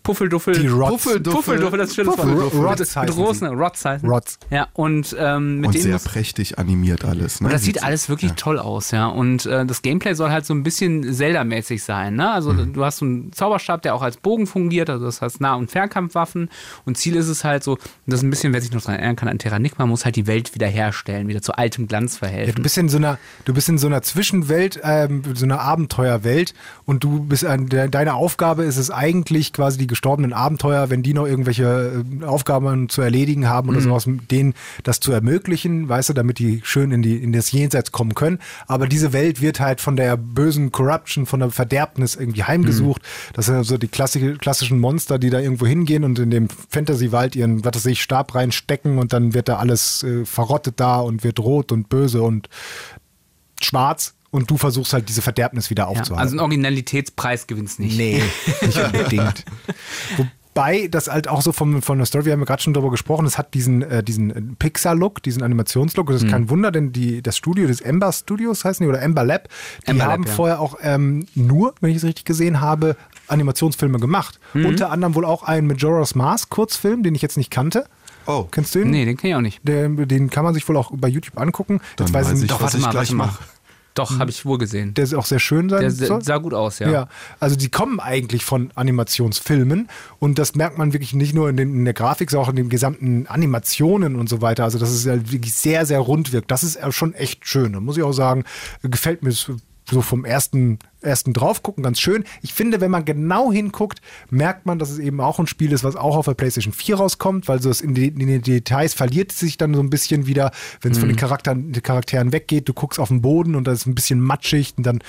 [0.05, 0.57] Puffelduffel.
[0.57, 1.03] Die Rots.
[1.03, 1.35] Puffelduffel.
[1.41, 2.21] Puffelduffel, das ist schönes Wort.
[2.21, 2.59] Puffelduffel.
[2.59, 4.09] Mit- Rots mit heißen großen Rots heißen.
[4.09, 4.39] Rots.
[4.49, 7.41] Ja, und ähm, mit und sehr prächtig animiert alles.
[7.41, 7.47] Ne?
[7.47, 9.07] und das sieht alles wirklich toll aus, ja.
[9.07, 12.31] Und äh, das Gameplay soll halt so ein bisschen Zelda-mäßig sein, ne?
[12.31, 12.73] Also Mhm.
[12.73, 15.69] du hast so einen Zauberstab, der auch als Bogen fungiert, also das heißt Nah- und
[15.71, 16.49] Fernkampfwaffen.
[16.85, 19.15] Und Ziel ist es halt so, das ist ein bisschen, wer sich noch daran erinnern
[19.15, 22.55] kann, an Terranigma, muss halt die Welt wiederherstellen, wieder zu altem Glanz Ja, verhelfen.
[22.55, 26.53] du bist in so einer, du bist in so einer Zwischenwelt, ähm, so einer Abenteuerwelt
[26.85, 31.03] und du bist an de, deine Aufgabe ist es eigentlich quasi die gestorbenen Abenteuer, wenn
[31.03, 36.09] die noch irgendwelche äh, Aufgaben zu erledigen haben oder sowas, denen das zu ermöglichen, weißt
[36.09, 38.39] du, damit die schön in die in das Jenseits kommen können.
[38.67, 43.01] Aber diese Welt wird halt von der bösen Corruption, von der Verderbnis irgendwie heimgesucht.
[43.33, 47.37] Das sind so die klassische, klassischen Monster, die da irgendwo hingehen und in dem Fantasy-Wald
[47.37, 51.23] ihren, was weiß ich, Stab reinstecken und dann wird da alles äh, verrottet da und
[51.23, 52.49] wird rot und böse und
[53.61, 56.19] schwarz und du versuchst halt diese Verderbnis wieder ja, aufzuhalten.
[56.19, 57.97] also einen Originalitätspreis gewinnst nicht.
[57.97, 58.21] nee,
[58.61, 59.45] nicht unbedingt.
[60.17, 62.91] Wobei das halt auch so vom, von der Story, wir haben ja gerade schon darüber
[62.91, 66.07] gesprochen, es hat diesen, äh, diesen äh, Pixar-Look, diesen Animationslook.
[66.07, 69.23] Das ist kein Wunder, denn die, das Studio des Ember Studios heißen die oder Ember
[69.23, 69.47] Lab,
[69.83, 70.31] die Ember Lab, haben ja.
[70.33, 74.39] vorher auch ähm, nur, wenn ich es richtig gesehen habe, Animationsfilme gemacht.
[74.53, 77.85] Unter anderem wohl auch einen Majora's Mask Kurzfilm, den ich jetzt nicht kannte.
[78.27, 78.89] Oh, Kennst du ihn?
[78.89, 79.59] Nee, den kenn ich auch nicht.
[79.63, 81.79] Der, den kann man sich wohl auch bei YouTube angucken.
[81.95, 83.43] dann Jetzt weiß ich ich, nicht, Doch, was ich mal, gleich mache.
[83.95, 84.93] Doch, habe ich wohl gesehen.
[84.93, 86.21] der auch sehr schön sein Der soll.
[86.21, 86.89] sah gut aus, ja.
[86.89, 87.07] Ja.
[87.39, 89.87] also die kommen eigentlich von Animationsfilmen
[90.19, 92.57] und das merkt man wirklich nicht nur in, den, in der Grafik, sondern auch in
[92.57, 94.63] den gesamten Animationen und so weiter.
[94.65, 96.51] Also dass es ja wirklich sehr, sehr rund wirkt.
[96.51, 97.73] Das ist schon echt schön.
[97.73, 98.43] Da muss ich auch sagen,
[98.83, 99.31] gefällt mir
[99.89, 102.23] so vom ersten, ersten draufgucken ganz schön.
[102.41, 105.83] Ich finde, wenn man genau hinguckt, merkt man, dass es eben auch ein Spiel ist,
[105.83, 108.93] was auch auf der PlayStation 4 rauskommt, weil so es in, die, in den Details
[108.93, 112.31] verliert es sich dann so ein bisschen wieder, wenn es von den Charakteren, den Charakteren
[112.31, 112.67] weggeht.
[112.67, 114.99] Du guckst auf den Boden und da ist ein bisschen matschig und dann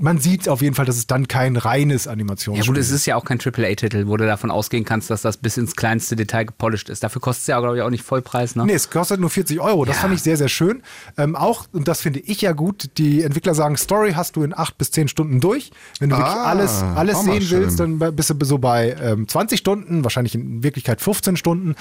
[0.00, 3.04] man sieht auf jeden Fall, dass es dann kein reines Ja Animationsspiel gut, es ist
[3.06, 6.44] ja auch kein AAA-Titel, wo du davon ausgehen kannst, dass das bis ins kleinste Detail
[6.44, 7.02] gepolished ist.
[7.02, 8.54] Dafür kostet es ja, glaube ich, auch nicht Vollpreis.
[8.54, 8.64] Ne?
[8.66, 9.84] Nee, es kostet nur 40 Euro.
[9.84, 10.02] Das Ja.
[10.02, 10.82] fand ich sehr, sehr schön.
[11.16, 14.56] Ähm, auch, und das finde ich ja gut, die Entwickler sagen, Story hast du in
[14.56, 15.70] acht bis zehn Stunden durch.
[15.98, 17.60] Wenn du wirklich Ah, alles, alles mal sehen schön.
[17.62, 21.74] willst, dann bist du so bei ähm, 20 Stunden, wahrscheinlich in Wirklichkeit 15 Stunden.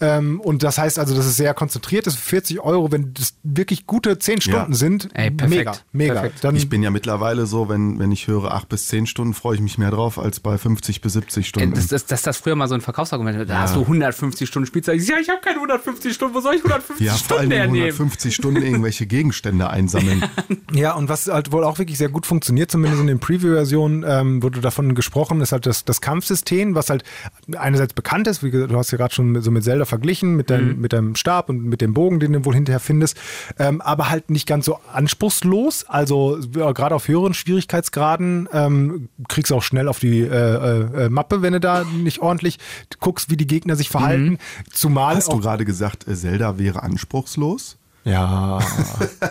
[0.00, 2.06] Ähm, und das heißt also, das ist sehr konzentriert.
[2.06, 5.08] Ist 40 Euro, wenn das wirklich gute 10 Stunden sind.
[5.14, 5.58] Ey, perfekt.
[5.58, 6.14] Mega, mega.
[6.14, 6.42] Perfekt.
[6.44, 9.54] Dann, Ich bin ja mittlerweile so, wenn, wenn ich höre 8 bis 10 Stunden, freue
[9.56, 11.74] ich mich mehr drauf als bei 50 bis 70 Äh, Stunden.
[11.74, 13.44] Das, das, das, das früher mal so ein Verkaufsargument war.
[13.44, 15.00] Da hast du 150 Stunden Spielzeit.
[15.02, 16.34] Ja, ich habe keine 150 Stunden.
[16.34, 17.80] Wo soll ich 150 ja, vor Stunden allem hernehmen?
[17.90, 20.24] 150 Stunden irgendwelche Gegenstände einsammeln.
[20.72, 24.40] Ja, und was halt wohl auch wirklich sehr gut funktioniert, zumindest in den Preview-Versionen, ähm,
[24.40, 27.02] wurde davon gesprochen, ist halt das, das Kampfsystem, was halt
[27.58, 30.48] einerseits bekannt ist, wie gesagt, du hast ja gerade schon so mit Zelda verglichen, mit
[30.48, 33.18] deinem, mit deinem Stab und mit dem Bogen, den du wohl hinterher findest,
[33.58, 35.84] ähm, aber halt nicht ganz so anspruchslos.
[35.88, 41.08] Also ja, gerade auf höheren Schwierigkeitsgraden ähm, kriegst du auch schnell auf die äh, äh,
[41.08, 42.58] Mappe, wenn du da nicht ordentlich
[43.00, 44.38] guckst, wie die Gegner sich verhalten.
[44.72, 47.76] Zumal Hast du gerade gesagt, äh, Zelda wäre anspruchslos?
[48.02, 48.58] ja,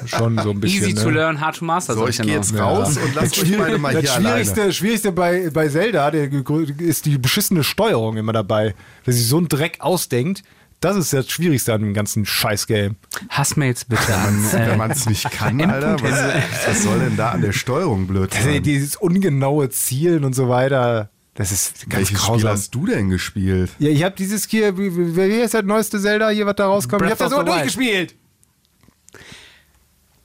[0.05, 0.83] schon so ein bisschen.
[0.83, 1.01] Easy ne?
[1.01, 1.95] to learn, hard to master.
[1.95, 4.45] So, ich ja gehe jetzt raus und lass euch beide mal das hier alleine.
[4.45, 6.29] Schwierigste, Schwierigste bei, bei Zelda der,
[6.77, 8.75] ist die beschissene Steuerung immer dabei.
[9.05, 10.43] Wer sich so einen Dreck ausdenkt,
[10.81, 12.95] das ist das Schwierigste an dem ganzen Scheiß-Game.
[13.29, 14.43] Hass mir jetzt bitte an.
[14.51, 18.07] Wenn Äh, man es nicht kann, Alter, was, was soll denn da an der Steuerung
[18.07, 18.63] blöd Also sein?
[18.63, 22.51] dieses ungenaue Zielen und so weiter, das ist ganz Welches Spiel grausam.
[22.51, 23.71] hast du denn gespielt?
[23.79, 26.67] Ja, ich habe dieses hier, wie, wie, wie ist das neueste Zelda hier, was da
[26.67, 27.01] rauskommt?
[27.01, 27.47] Breath ich habe das Wild.
[27.47, 28.15] durchgespielt.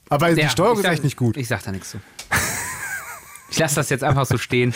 [0.09, 1.37] Aber die ja, Steuerung ich ist echt nicht gut.
[1.37, 1.99] Ich sag da nichts zu.
[3.51, 4.73] Ich lasse das jetzt einfach so stehen.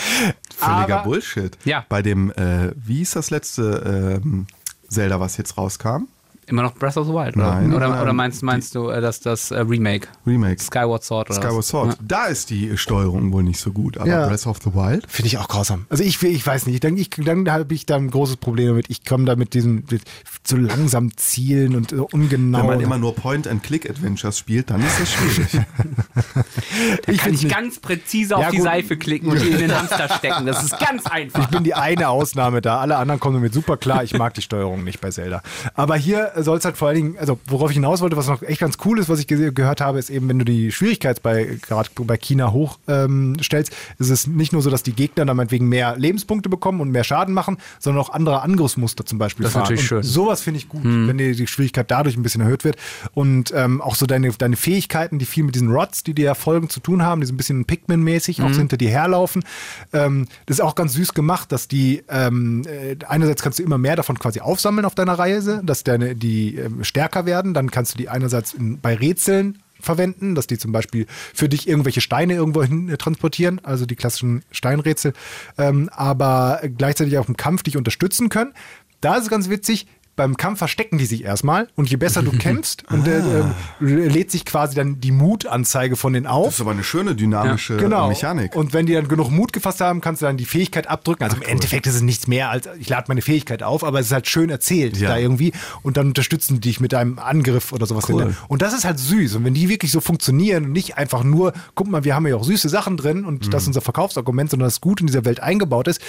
[0.56, 1.56] Völliger Aber- Bullshit.
[1.64, 1.84] Ja.
[1.88, 4.46] Bei dem, äh, wie ist das letzte ähm,
[4.90, 6.08] Zelda, was jetzt rauskam?
[6.48, 7.54] Immer noch Breath of the Wild, oder?
[7.56, 8.02] Nein, oder, nein.
[8.02, 10.08] oder meinst, meinst du äh, dass das äh, Remake?
[10.26, 10.60] Remake.
[10.62, 11.64] Skyward Sword oder Skyward?
[11.64, 11.88] Sword.
[11.90, 11.94] Ja.
[12.00, 14.26] Da ist die Steuerung wohl nicht so gut, aber Ja.
[14.28, 15.04] Breath of the Wild?
[15.08, 15.86] Finde ich auch grausam.
[15.90, 18.86] Also ich, ich weiß nicht, dann, ich, dann habe ich da ein großes Problem damit.
[18.88, 20.02] Ich komme da mit diesem mit
[20.42, 22.60] so langsam zielen und so ungenau.
[22.60, 25.48] Wenn man immer nur Point-and-Click-Adventures spielt, dann ist das schwierig.
[27.06, 27.54] ich Kann ich nicht.
[27.54, 28.64] ganz präzise auf Ja, die gut.
[28.66, 30.46] Seife klicken und die in den Hamster stecken.
[30.46, 31.40] Das ist ganz einfach.
[31.40, 32.78] Ich bin die eine Ausnahme da.
[32.78, 34.02] Alle anderen kommen damit super klar.
[34.04, 35.42] Ich mag die Steuerung nicht bei Zelda.
[35.74, 38.42] Aber hier soll es halt vor allen Dingen, also worauf ich hinaus wollte, was noch
[38.42, 41.90] echt ganz cool ist, was ich ge gehört habe, ist eben, wenn du die Schwierigkeitsgrad
[41.94, 45.96] bei China hochstellst, ähm, ist es nicht nur so, dass die Gegner dann meinetwegen mehr
[45.96, 49.62] Lebenspunkte bekommen und mehr Schaden machen, sondern auch andere Angriffsmuster zum Beispiel Das ist fahren.
[49.64, 50.02] natürlich und schön.
[50.02, 52.76] Sowas finde ich gut, wenn die, die Schwierigkeit dadurch ein bisschen erhöht wird.
[53.14, 56.34] Und ähm, auch so deine, deine Fähigkeiten, die viel mit diesen Rods, die dir ja
[56.34, 59.44] folgen, zu tun haben, die so ein bisschen Pikmin-mäßig auch so hinter dir herlaufen.
[59.92, 63.78] Ähm, das ist auch ganz süß gemacht, dass die ähm, äh, einerseits kannst du immer
[63.78, 67.54] mehr davon quasi aufsammeln auf deiner Reise, dass deine die ähm, stärker werden.
[67.54, 71.68] Dann kannst du die einerseits in, bei Rätseln verwenden, dass die zum Beispiel für dich
[71.68, 75.12] irgendwelche Steine irgendwo hin äh, transportieren, also die klassischen Steinrätsel,
[75.56, 78.52] ähm, aber gleichzeitig auch im Kampf dich unterstützen können.
[79.00, 79.86] Da ist es ganz witzig,
[80.18, 83.54] beim Kampf verstecken die sich erstmal und je besser du kämpfst, und äh, Ah.
[83.80, 86.44] äh, lädt sich quasi dann die Mutanzeige von denen auf.
[86.46, 88.08] Das ist aber eine schöne dynamische Genau.
[88.08, 88.54] Mechanik.
[88.54, 91.24] Und wenn die dann genug Mut gefasst haben, kannst du dann die Fähigkeit abdrücken.
[91.24, 94.06] Also im Endeffekt ist es nichts mehr als, ich lade meine Fähigkeit auf, aber es
[94.06, 95.08] ist halt schön erzählt Ja.
[95.10, 95.52] da irgendwie.
[95.82, 98.08] Und dann unterstützen die dich mit einem Angriff oder sowas.
[98.08, 98.34] Cool.
[98.48, 99.36] Und das ist halt süß.
[99.36, 102.36] Und wenn die wirklich so funktionieren und nicht einfach nur, guck mal, wir haben ja
[102.36, 105.40] auch süße Sachen drin und das ist unser Verkaufsargument, sondern das gut in dieser Welt
[105.40, 106.00] eingebaut ist,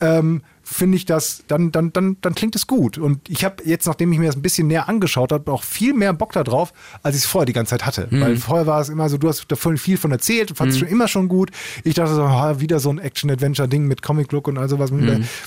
[0.00, 2.98] ähm, finde ich das, dann, dann, dann, dann klingt es gut.
[2.98, 5.94] Und ich habe jetzt, nachdem ich mir das ein bisschen näher angeschaut habe, auch viel
[5.94, 6.72] mehr Bock da drauf,
[7.04, 8.08] als ich es vorher die ganze Zeit hatte.
[8.10, 10.88] Weil vorher war es immer so, du hast davon viel von erzählt, fandest es schon
[10.88, 11.52] immer schon gut.
[11.84, 14.90] Ich dachte so, ah, wieder so ein Action-Adventure-Ding mit Comic-Look und all sowas.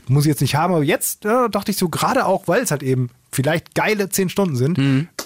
[0.07, 0.73] Muss ich jetzt nicht haben.
[0.73, 4.29] Aber jetzt ja, dachte ich so, gerade auch, weil es halt eben vielleicht geile 10
[4.29, 4.77] Stunden sind,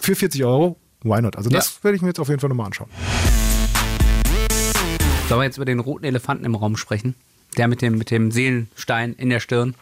[0.02, 1.38] für 40 Euro, why not?
[1.38, 2.90] Also das werde ich mir jetzt auf jeden Fall nochmal anschauen.
[5.30, 7.14] Sollen wir jetzt über den roten Elefanten im Raum sprechen?
[7.58, 9.76] Der mit dem, mit dem Seelenstein in der Stirn.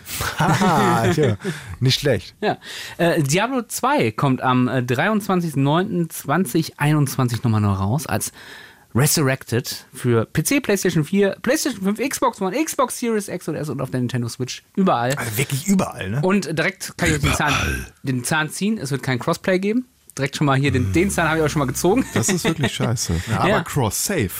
[0.38, 1.36] Haha, tja,
[1.78, 2.34] nicht schlecht.
[2.40, 2.58] Ja.
[2.98, 8.32] Äh, Diablo 2 kommt am äh, 23.09.2021 nochmal neu raus als
[8.94, 13.80] Resurrected für PC, PlayStation 4, PlayStation 5, Xbox One, Xbox Series X und S und
[13.80, 14.62] auf der Nintendo Switch.
[14.74, 15.14] Überall.
[15.14, 16.20] Also wirklich überall, ne?
[16.22, 17.54] Und direkt kann ich euch den Zahn,
[18.02, 18.78] den Zahn ziehen.
[18.78, 19.86] Es wird kein Crossplay geben.
[20.18, 22.04] Direkt schon mal hier, den, den Zahn habe ich auch schon mal gezogen.
[22.14, 23.14] Das ist wirklich scheiße.
[23.36, 23.62] Aber Ja.
[23.62, 24.30] Cross-Save.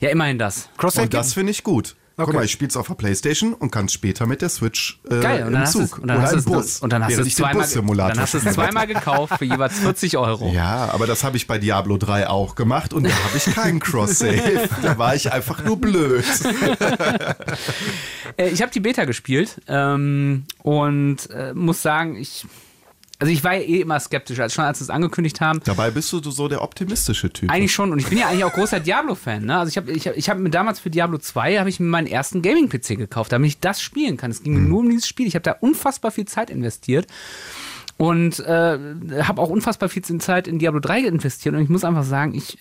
[0.00, 0.68] Ja, immerhin das.
[0.76, 1.96] Cross-Save Und das finde ich gut.
[2.16, 2.36] Guck Okay.
[2.36, 5.18] mal, ich spiele es auf der Playstation und kann es später mit der Switch äh,
[5.20, 5.40] Geil.
[5.40, 6.78] Und im dann hast du Zug es- und dann oder hast im Bus.
[6.80, 9.80] und dann hast du es zweimal, Bus-Simulator dann hast du es zweimal gekauft für jeweils
[9.80, 10.48] 40 Euro.
[10.52, 13.80] Ja, aber das habe ich bei Diablo 3 auch gemacht und da habe ich keinen
[13.80, 14.68] Cross-Save.
[14.82, 16.24] da war ich einfach nur blöd.
[18.36, 22.46] Äh, ich habe die Beta gespielt ähm, und äh, muss sagen, ich.
[23.20, 25.60] Also ich war ja eh immer skeptisch, als schon als sie es angekündigt haben.
[25.64, 27.50] Dabei bist du so der optimistische Typ.
[27.50, 27.92] Eigentlich schon.
[27.92, 29.44] Und ich bin ja eigentlich auch großer Diablo-Fan.
[29.44, 29.56] Ne?
[29.56, 31.86] Also ich habe ich hab, ich hab mir damals für Diablo 2 habe ich mir
[31.86, 34.30] meinen ersten Gaming-PC gekauft, damit ich das spielen kann.
[34.30, 35.28] Es ging mir nur um dieses Spiel.
[35.28, 37.06] Ich habe da unfassbar viel Zeit investiert.
[37.96, 38.78] Und äh,
[39.22, 41.54] habe auch unfassbar viel Zeit in Diablo 3 investiert.
[41.54, 42.58] Und ich muss einfach sagen, ich,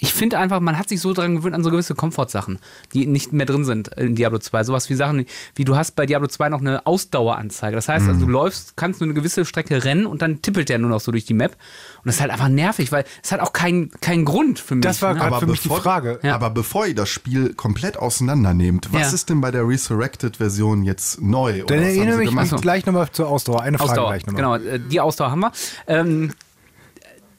[0.00, 2.60] ich finde einfach, man hat sich so dran gewöhnt an so gewisse Komfortsachen,
[2.94, 4.62] die nicht mehr drin sind in Diablo 2.
[4.62, 5.26] Sowas wie Sachen,
[5.56, 7.74] wie du hast bei Diablo 2 noch eine Ausdaueranzeige.
[7.74, 10.78] Das heißt, also du läufst, kannst nur eine gewisse Strecke rennen und dann tippelt der
[10.78, 11.52] nur noch so durch die Map.
[11.98, 14.84] Und das ist halt einfach nervig, weil es hat auch keinen keinen Grund für mich.
[14.84, 15.18] Das war ne?
[15.18, 16.20] gerade Aber für mich die bevor- Frage.
[16.22, 16.36] Ja.
[16.36, 19.14] Aber bevor ihr das Spiel komplett auseinandernehmt, was Ja.
[19.14, 21.64] ist denn bei der Resurrected-Version jetzt neu?
[21.64, 23.62] Oder Dann erinnere mich mich gleich nochmal zur Ausdauer.
[23.62, 24.10] Eine Frage Ausdauer.
[24.10, 24.60] gleich nochmal.
[24.60, 25.52] Genau, äh, die Ausdauer haben wir.
[25.88, 26.32] Ähm,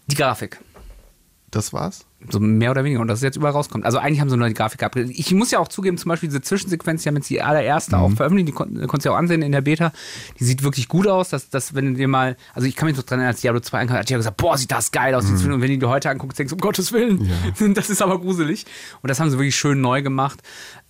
[0.07, 0.59] die Grafik.
[1.51, 2.05] Das war's?
[2.29, 2.99] So mehr oder weniger.
[2.99, 3.85] Und dass es jetzt überall rauskommt.
[3.85, 5.13] Also eigentlich haben sie nur die Grafik abgegeben.
[5.17, 8.01] Ich muss ja auch zugeben, zum Beispiel diese Zwischensequenz, die haben jetzt die allererste Mhm.
[8.01, 9.93] auch veröffentlicht, die kon konntest du ja auch ansehen in der Beta.
[10.37, 11.29] Die sieht wirklich gut aus.
[11.29, 13.61] Dass, dass wenn du dir mal, also ich kann mich noch dran erinnern, als Diablo
[13.61, 15.25] 2 ankam, hat ich ja gesagt, boah, sieht das geil aus.
[15.25, 15.53] Mhm.
[15.53, 17.29] Und wenn du die heute anguckst, denkst du, um Gottes Willen,
[17.73, 18.65] das ist aber gruselig.
[19.01, 20.41] Und das haben sie wirklich schön neu gemacht.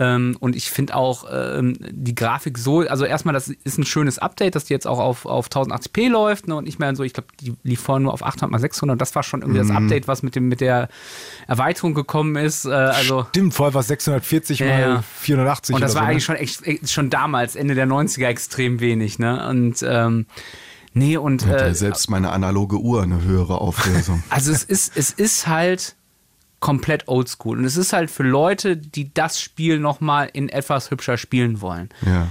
[0.02, 4.18] Ähm, und ich finde auch ähm, die Grafik so, also erstmal, das ist ein schönes
[4.18, 7.12] Update, dass die jetzt auch auf, auf 1080p läuft ne, und nicht mehr so, ich
[7.12, 9.72] glaube, die lief vorher nur auf 800 x 600 und das war schon irgendwie das
[9.72, 10.88] Update, was mit, dem, mit der
[11.48, 12.64] Erweiterung gekommen ist.
[12.64, 15.04] Äh, also Stimmt, vorher war es 640 Ja, mal ja.
[15.20, 18.80] 480 und das war so, eigentlich schon, echt, echt, schon damals, Ende der 90er, extrem
[18.80, 19.20] wenig.
[19.20, 19.46] Ne?
[19.50, 20.28] Und ähm,
[20.94, 24.24] nee, und ja äh, selbst meine analoge Uhr eine höhere Auflösung.
[24.30, 25.98] also es ist, es ist halt
[26.60, 27.58] komplett oldschool.
[27.58, 31.90] Und es ist halt für Leute, die das Spiel nochmal in etwas hübscher spielen wollen.
[32.06, 32.30] ja.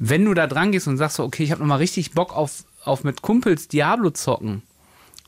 [0.00, 2.62] Wenn du da dran gehst und sagst so, okay, ich habe nochmal richtig Bock auf,
[2.84, 4.62] auf mit Kumpels Diablo zocken,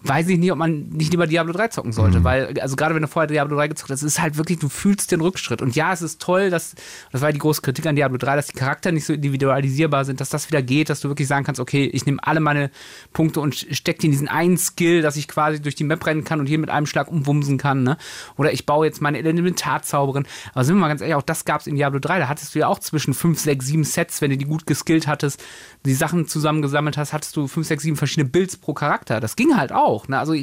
[0.03, 3.03] weiß ich nicht, ob man nicht lieber Diablo 3 zocken sollte, weil, also gerade wenn
[3.03, 5.61] du vorher Diablo 3 gezockt hast, es ist halt wirklich, du fühlst den Rückschritt.
[5.61, 6.75] Und ja, es ist toll, dass,
[7.13, 10.05] das war ja die große Kritik an Diablo 3, dass die Charakter nicht so individualisierbar
[10.07, 12.71] sind, dass das wieder geht, dass du wirklich sagen kannst, okay, ich nehme alle meine
[13.13, 16.25] Punkte und steck die in diesen einen Skill, dass ich quasi durch die Map rennen
[16.25, 17.99] kann und hier mit einem Schlag umwumsen kann, ne?
[18.37, 20.27] Oder ich baue jetzt meine Elementarzauberin.
[20.55, 22.55] Aber sind wir mal ganz ehrlich, auch das gab es in Diablo 3, da hattest
[22.55, 25.43] du ja auch zwischen 5, 6, 7 Sets, wenn du die gut geskillt hattest,
[25.85, 29.21] die Sachen zusammengesammelt hast, hattest du 5, 6, 7 verschiedene Builds pro Charakter.
[29.21, 30.19] Das ging halt auch, ne?
[30.19, 30.35] Also,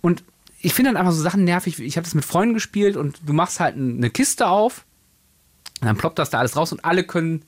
[0.00, 0.24] und
[0.60, 1.78] ich finde dann einfach so Sachen nervig.
[1.80, 4.84] Ich habe das mit Freunden gespielt und du machst halt eine Kiste auf
[5.80, 7.44] und dann ploppt das da alles raus und alle können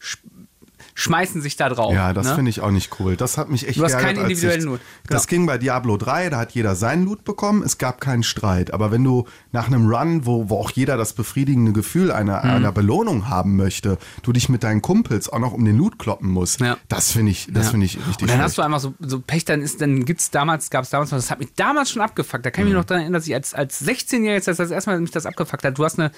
[0.94, 1.92] schmeißen sich da drauf.
[1.92, 2.34] Ja, das ne?
[2.34, 3.16] finde ich auch nicht cool.
[3.16, 4.80] Das hat mich echt Du hast keinen individuellen Loot.
[5.08, 8.72] Das ging bei Diablo 3, da hat jeder seinen Loot bekommen, es gab keinen Streit.
[8.72, 12.50] Aber wenn du nach einem Run, wo, wo auch jeder das befriedigende Gefühl einer, Mhm.
[12.50, 16.30] einer Belohnung haben möchte, du dich mit deinen Kumpels auch noch um den Loot kloppen
[16.30, 16.76] musst, Ja.
[16.88, 17.70] das finde ich, das Ja.
[17.72, 18.42] finde ich richtig Und dann schlecht.
[18.42, 21.18] hast du einfach so, so Pech, dann ist, dann gibt's damals, gab es damals noch,
[21.18, 22.44] das hat mich damals schon abgefuckt.
[22.46, 22.74] Da kann ich Mhm.
[22.76, 25.10] mich noch daran erinnern, dass ich als, als 16-Jähriger jetzt das, das erste Mal mich
[25.10, 25.78] das abgefuckt hat.
[25.78, 26.10] Du hast eine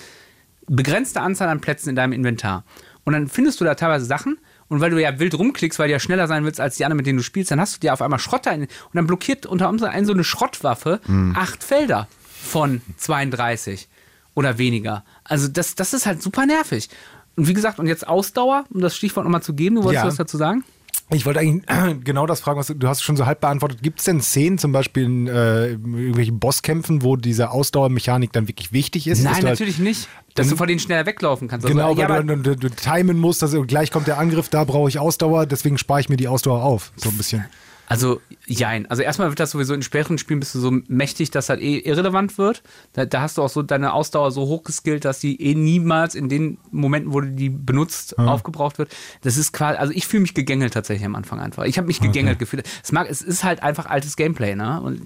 [0.66, 2.64] begrenzte Anzahl an Plätzen in deinem Inventar.
[3.04, 4.38] Und dann findest du da teilweise Sachen.
[4.68, 6.96] Und weil du ja wild rumklickst, weil du ja schneller sein willst als die anderen,
[6.98, 9.46] mit denen du spielst, dann hast du dir auf einmal Schrott in, und dann blockiert
[9.46, 11.34] unter anderem so eine Schrottwaffe Mhm.
[11.36, 13.88] acht Felder von 32
[14.34, 15.04] oder weniger.
[15.24, 16.88] Also das, das ist halt super nervig.
[17.36, 20.08] Und wie gesagt, und jetzt Ausdauer, um das Stichwort nochmal zu geben, du wolltest Ja.
[20.08, 20.64] was dazu sagen?
[21.10, 21.64] Ich wollte eigentlich
[22.04, 23.82] genau das fragen, was du, hast schon so halb beantwortet.
[23.82, 28.72] Gibt es denn Szenen, zum Beispiel in äh, irgendwelchen Bosskämpfen, wo diese Ausdauermechanik dann wirklich
[28.72, 29.22] wichtig ist?
[29.22, 30.08] Nein, halt- natürlich nicht.
[30.35, 31.66] Dass du vor denen schneller weglaufen kannst.
[31.66, 34.49] Genau, also, ja, weil aber, du, du, du timen musst, also gleich kommt der Angriff,
[34.49, 36.93] da brauche ich Ausdauer, deswegen spare ich mir die Ausdauer auf.
[36.97, 37.45] So ein bisschen.
[37.87, 38.91] also, jein.
[38.91, 41.78] Also erstmal wird das sowieso in späteren Spielen bist du so mächtig, dass das eh
[41.78, 42.64] irrelevant wird.
[42.95, 46.28] Da, da hast du auch so deine Ausdauer so hochgeskillt, dass die eh niemals in
[46.28, 48.95] den Momenten, wo du die benutzt, aufgebraucht wird.
[49.22, 51.62] Das ist quasi, also ich fühle mich gegängelt tatsächlich am Anfang einfach.
[51.64, 52.68] Ich habe mich gegängelt gefühlt.
[52.82, 54.80] Es, mag, es ist halt einfach altes Gameplay, ne?
[54.80, 55.03] Und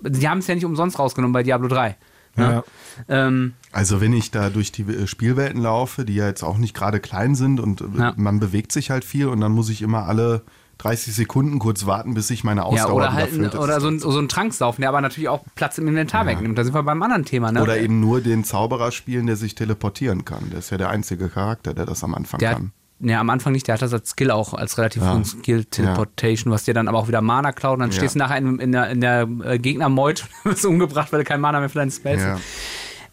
[0.00, 1.96] die haben es ja nicht umsonst rausgenommen bei Diablo 3.
[2.36, 2.64] Ne?
[3.08, 6.74] Ähm, Also wenn ich da durch die äh, Spielwelten laufe, die ja jetzt auch nicht
[6.74, 8.14] gerade klein sind und äh, Ja.
[8.16, 10.42] man bewegt sich halt viel und dann muss ich immer alle
[10.78, 13.54] 30 Sekunden kurz warten, bis sich meine Ausdauer ja, oder wieder halt füllt.
[13.54, 16.58] Oder so ein, so ein Tranksaufen, der aber natürlich auch Platz im Inventar wegnimmt.
[16.58, 17.62] Da sind wir beim anderen Thema, ne?
[17.62, 20.50] Oder eben nur den Zauberer spielen, der sich teleportieren kann.
[20.50, 22.72] Der ist ja der einzige Charakter, der das am Anfang Der, kann.
[23.02, 25.12] Ja, am Anfang nicht, der hat das als Skill auch, als relativ Ja.
[25.12, 27.96] hohen Skill Teleportation, was dir dann aber auch wieder Mana klaut und dann Ja.
[27.96, 31.24] stehst du nachher in, in der, in der äh, Gegnermeut und wirst umgebracht, weil du
[31.24, 32.34] kein Mana mehr für deine Spells Ja.
[32.34, 32.42] hast.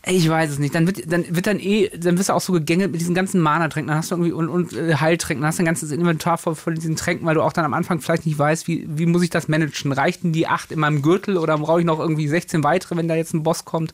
[0.08, 0.74] Ich weiß es nicht.
[0.74, 3.42] Dann wird dann wird dann eh, dann wirst du auch so gegängelt mit diesen ganzen
[3.42, 3.90] Mana-Tränken.
[3.90, 6.56] Dann hast du irgendwie und, und äh, Heiltränken, dann hast du ein ganzes Inventar voll
[6.56, 9.24] von diesen Tränken, weil du auch dann am Anfang vielleicht nicht weißt, wie, wie muss
[9.24, 9.92] ich das managen?
[9.92, 13.16] Reichten die acht in meinem Gürtel oder brauche ich noch irgendwie 16 weitere, wenn da
[13.16, 13.94] jetzt ein Boss kommt?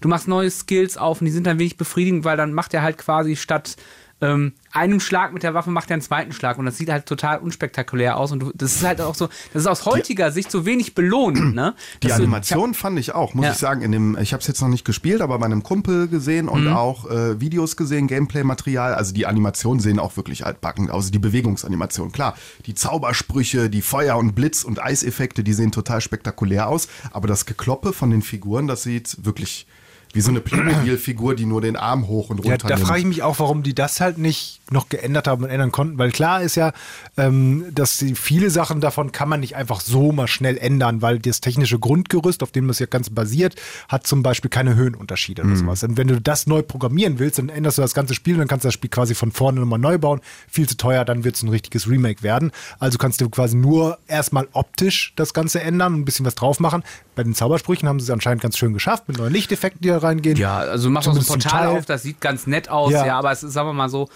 [0.00, 2.82] Du machst neue Skills auf und die sind dann wenig befriedigend, weil dann macht er
[2.82, 3.76] halt quasi statt
[4.20, 7.04] ähm, einem Schlag mit der Waffe macht er einen zweiten Schlag und das sieht halt
[7.06, 10.50] total unspektakulär aus und du, das ist halt auch so, das ist aus heutiger Sicht
[10.50, 11.74] so wenig belohnt, ne?
[12.02, 13.52] Die Dass du- Animation fand ich auch, muss Ja.
[13.52, 16.08] ich sagen, in dem, ich habe es jetzt noch nicht gespielt, aber bei einem Kumpel
[16.08, 16.72] gesehen und Mhm.
[16.72, 18.94] auch äh, Videos gesehen, Gameplay-Material.
[18.94, 21.10] Also die Animationen sehen auch wirklich altbacken aus.
[21.10, 22.34] Die Bewegungsanimation, klar.
[22.66, 26.88] Die Zaubersprüche, die Feuer- und Blitz- und Eiseffekte, die sehen total spektakulär aus.
[27.12, 29.66] Aber das Gekloppe von den Figuren, das sieht wirklich
[30.12, 32.86] wie so eine Playmobil-Figur, die nur den Arm hoch und Ja, runter da nimmt.
[32.86, 35.98] frage ich mich auch, warum die das halt nicht noch geändert haben und ändern konnten,
[35.98, 36.72] weil klar ist ja,
[37.16, 41.18] ähm, dass die, viele Sachen davon kann man nicht einfach so mal schnell ändern, weil
[41.18, 43.54] das technische Grundgerüst, auf dem das ja ganz basiert,
[43.88, 45.82] hat zum Beispiel keine Höhenunterschiede oder sowas.
[45.84, 48.48] Und wenn du das neu programmieren willst, dann änderst du das ganze Spiel und dann
[48.48, 50.20] kannst du das Spiel quasi von vorne nochmal neu bauen.
[50.48, 52.50] Viel zu teuer, dann wird es ein richtiges Remake werden.
[52.78, 56.58] Also kannst du quasi nur erstmal optisch das Ganze ändern und ein bisschen was drauf
[56.60, 56.82] machen.
[57.14, 59.98] Bei den Zaubersprüchen haben sie es anscheinend ganz schön geschafft, mit neuen Lichteffekten, die da
[59.98, 60.36] reingehen.
[60.36, 63.06] Ja, also du machst auch so ein Portal auf, das sieht ganz nett aus, ja,
[63.06, 63.18] Ja.
[63.18, 64.08] aber es ist, sagen wir mal so,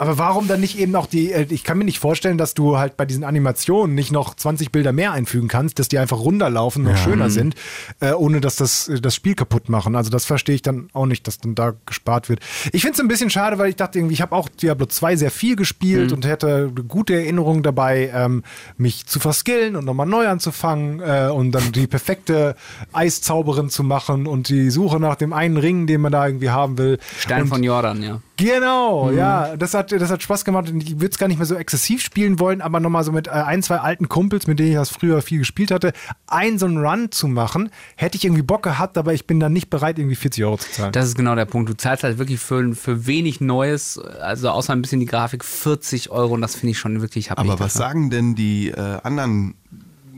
[0.00, 2.78] Aber warum dann nicht eben auch die, äh, ich kann mir nicht vorstellen, dass du
[2.78, 6.86] halt bei diesen Animationen nicht noch 20 Bilder mehr einfügen kannst, dass die einfach runterlaufen
[6.86, 7.54] und schöner sind,
[8.00, 9.96] äh, ohne dass das äh, das Spiel kaputt machen.
[9.96, 12.40] Also das verstehe ich dann auch nicht, dass dann da gespart wird.
[12.72, 15.16] Ich finde es ein bisschen schade, weil ich dachte irgendwie, ich habe auch Diablo 2
[15.16, 18.42] sehr viel gespielt und hätte gute Erinnerungen dabei, ähm,
[18.78, 22.56] mich zu verskillen und nochmal neu anzufangen äh, und dann die perfekte
[22.94, 26.78] Eiszauberin zu machen und die Suche nach dem einen Ring, den man da irgendwie haben
[26.78, 26.98] will.
[27.18, 28.22] Stein und von Jordan, ja.
[28.40, 31.46] Genau, ja, das hat, das hat Spaß gemacht und ich würde es gar nicht mehr
[31.46, 34.70] so exzessiv spielen wollen, aber nochmal so mit äh, ein, zwei alten Kumpels, mit denen
[34.70, 35.92] ich das früher viel gespielt hatte,
[36.26, 39.52] einen so einen Run zu machen, hätte ich irgendwie Bock gehabt, aber ich bin dann
[39.52, 40.92] nicht bereit, irgendwie 40 Euro zu zahlen.
[40.92, 41.68] Das ist genau der Punkt.
[41.68, 46.10] Du zahlst halt wirklich für, für wenig Neues, also außer ein bisschen die Grafik, 40
[46.10, 47.44] Euro und das finde ich schon wirklich happig.
[47.44, 47.88] Aber was dafür.
[47.88, 49.54] sagen denn die äh, anderen?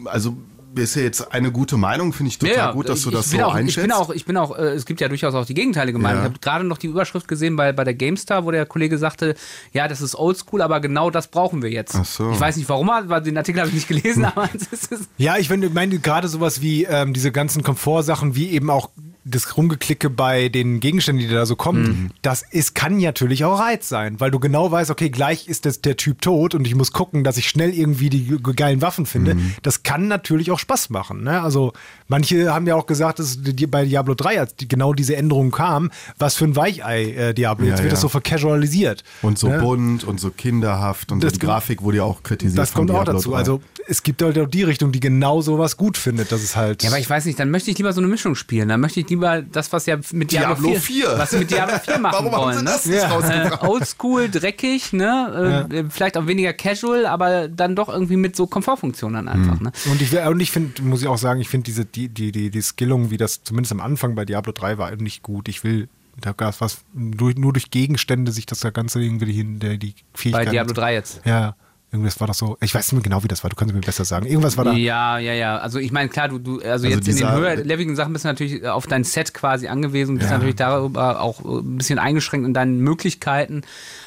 [0.06, 0.36] Also
[0.76, 3.32] ist ja jetzt eine gute Meinung, finde ich total gut, dass du ich, das ich
[3.32, 3.76] bin so auch, einschätzt.
[3.78, 6.22] Ich bin auch, ich bin auch, äh, es gibt ja durchaus auch die gegenteilige Meinung.
[6.22, 6.26] Ja.
[6.26, 9.34] Ich habe gerade noch die Überschrift gesehen bei, bei der GameStar, wo der Kollege sagte,
[9.72, 11.94] ja, das ist oldschool, aber genau das brauchen wir jetzt.
[11.94, 12.30] Ach so.
[12.30, 15.36] Ich weiß nicht warum, weil den Artikel habe ich nicht gelesen, aber es ist, Ja,
[15.38, 18.90] ich meine gerade sowas wie ähm, diese ganzen Komfortsachen, wie eben auch
[19.24, 23.88] das Rumgeklicke bei den Gegenständen, die da so kommen, das ist, kann natürlich auch Reiz
[23.88, 26.92] sein, weil du genau weißt, okay, gleich ist das der Typ tot und ich muss
[26.92, 29.36] gucken, dass ich schnell irgendwie die ge- geilen Waffen finde.
[29.62, 31.22] Das kann natürlich auch Spaß machen.
[31.22, 31.40] Ne?
[31.40, 31.72] Also
[32.08, 35.50] manche haben ja auch gesagt, dass die, bei Diablo 3, als die, genau diese Änderung
[35.52, 37.66] kam, was für ein Weichei äh, Diablo.
[37.66, 38.02] Jetzt Ja, wird das ja.
[38.02, 39.04] so vercasualisiert.
[39.22, 39.58] und so ne?
[39.60, 42.58] bunt und so kinderhaft und Das so die Grafik wurde ja auch kritisiert.
[42.58, 43.30] Das von kommt auch Diablo dazu.
[43.30, 43.36] 3.
[43.36, 46.82] Also es gibt halt auch die Richtung, die genau sowas gut findet, dass es halt.
[46.82, 48.68] Ja, aber ich weiß nicht, dann möchte ich lieber so eine Mischung spielen.
[48.68, 51.18] Dann möchte ich lieber das, was ja mit Diablo, Diablo 4, 4.
[51.18, 52.58] was sie mit Diablo 4 machen Warum haben wollen.
[52.58, 52.70] sie ne?
[52.70, 53.08] das nicht Ja.
[53.08, 53.62] rausgebracht?
[53.62, 55.68] Äh, Oldschool, dreckig, ne?
[55.70, 59.72] Äh, Vielleicht auch weniger casual, aber dann doch irgendwie mit so Komfortfunktionen einfach, ne?
[59.90, 62.50] Und ich, und ich finde, muss ich auch sagen, ich finde diese, die, die, die,
[62.50, 65.48] die Skillung, wie das zumindest am Anfang bei Diablo 3 war, nicht gut.
[65.48, 65.88] Ich will,
[66.20, 69.94] da gab es was, durch, nur durch Gegenstände sich das Ganze irgendwie hin, der, die
[70.12, 70.52] Bei Fähigkeit.
[70.52, 71.20] Diablo 3 jetzt.
[71.24, 71.54] Ja,
[71.92, 72.56] irgendwas war doch so.
[72.60, 73.50] Ich weiß nicht mehr genau, wie das war.
[73.50, 74.26] Du kannst mir besser sagen.
[74.26, 74.72] Irgendwas war da.
[74.72, 75.58] Ja, ja, ja.
[75.58, 78.28] Also ich meine, klar, du, du also, Also jetzt in den höherleveligen Sachen bist du
[78.28, 80.36] natürlich auf dein Set quasi angewiesen, bist Ja.
[80.38, 83.62] natürlich darüber auch äh, ein bisschen eingeschränkt in deinen Möglichkeiten.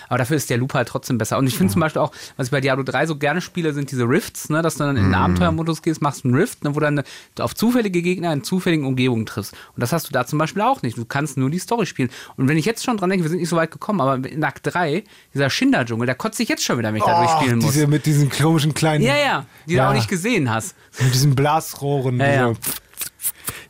[0.09, 1.37] Aber dafür ist der Loop halt trotzdem besser.
[1.37, 3.91] Und ich finde zum Beispiel auch, was ich bei Diablo 3 so gerne spiele, sind
[3.91, 4.61] diese Rifts, ne?
[4.61, 5.15] dass du dann in den Mhm.
[5.15, 6.75] Abenteuermodus gehst, machst einen Rift, ne?
[6.75, 7.01] wo dann
[7.35, 9.53] du auf zufällige Gegner in zufälligen Umgebungen triffst.
[9.75, 10.97] Und das hast du da zum Beispiel auch nicht.
[10.97, 12.09] Du kannst nur die Story spielen.
[12.37, 14.43] Und wenn ich jetzt schon dran denke, wir sind nicht so weit gekommen, aber in
[14.43, 15.03] Akt 3,
[15.33, 17.73] dieser Schinder-Dschungel, da kotze ich jetzt schon wieder, wenn ich da Oh, durchspielen muss.
[17.73, 19.03] diese, mit diesen komischen kleinen.
[19.03, 19.85] Ja, ja, die Ja.
[19.85, 20.75] du auch nicht gesehen hast.
[20.99, 22.19] Mit diesen Blasrohren.
[22.19, 22.53] Ja, ja.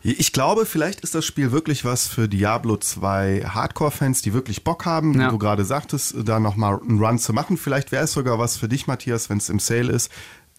[0.04, 4.86] Ich glaube, vielleicht ist das Spiel wirklich was für Diablo 2 Hardcore-Fans, die wirklich Bock
[4.86, 5.28] haben, Ja.
[5.28, 7.58] wie du gerade sagtest, da nochmal einen Run zu machen.
[7.58, 10.12] Vielleicht wäre es sogar was für dich, Matthias, wenn es im Sale ist.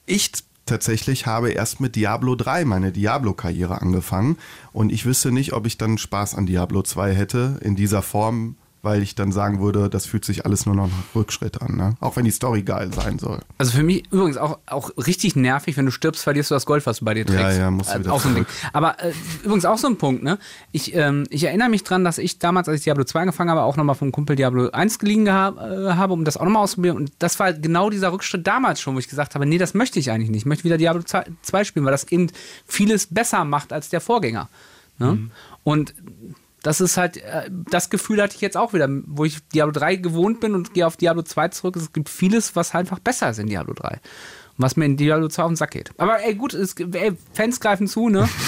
[0.07, 0.33] Ich
[0.67, 4.37] tatsächlich habe erst mit Diablo 3 meine Diablo-Karriere angefangen
[4.73, 8.57] und ich wüsste nicht, ob ich dann Spaß an Diablo 2 hätte in dieser Form,
[8.87, 11.97] weil ich dann sagen würde, das fühlt sich alles nur noch nach Rückschritt an, ne?
[12.01, 13.41] auch wenn die Story geil sein soll.
[13.59, 16.87] Also für mich übrigens auch, auch richtig nervig, wenn du stirbst, verlierst du das Gold,
[16.87, 17.43] was du bei dir trägst.
[17.43, 18.47] Ja, ja, musst du Äh, wieder auch so ein Ding.
[18.47, 18.71] zurück.
[18.73, 19.13] Aber äh,
[19.43, 20.39] übrigens auch so ein Punkt, ne?
[20.73, 23.63] Ich, ähm, ich erinnere mich dran, dass ich damals, als ich Diablo 2 angefangen habe,
[23.63, 26.97] auch nochmal vom Kumpel Diablo 1 geliehen geha äh, habe, um das auch nochmal auszuprobieren.
[26.97, 29.99] Und das war genau dieser Rückschritt damals schon, wo ich gesagt habe, nee, das möchte
[29.99, 30.43] ich eigentlich nicht.
[30.43, 32.29] Ich möchte wieder Diablo 2 spielen, weil das eben
[32.67, 34.49] vieles besser macht als der Vorgänger.
[34.99, 35.13] Ne?
[35.13, 35.31] Mhm.
[35.65, 35.95] Und
[36.67, 39.97] das ist halt, äh, das Gefühl hatte ich jetzt auch wieder, wo ich Diablo 3
[39.97, 41.77] gewohnt bin und gehe auf Diablo 2 zurück.
[41.77, 43.89] Es gibt vieles, was einfach besser ist in Diablo 3.
[43.89, 43.99] Und
[44.57, 45.93] was mir in Diablo 2 auf den Sack geht.
[45.99, 48.29] Aber ey, gut, es, ey, Fans greifen zu, ne?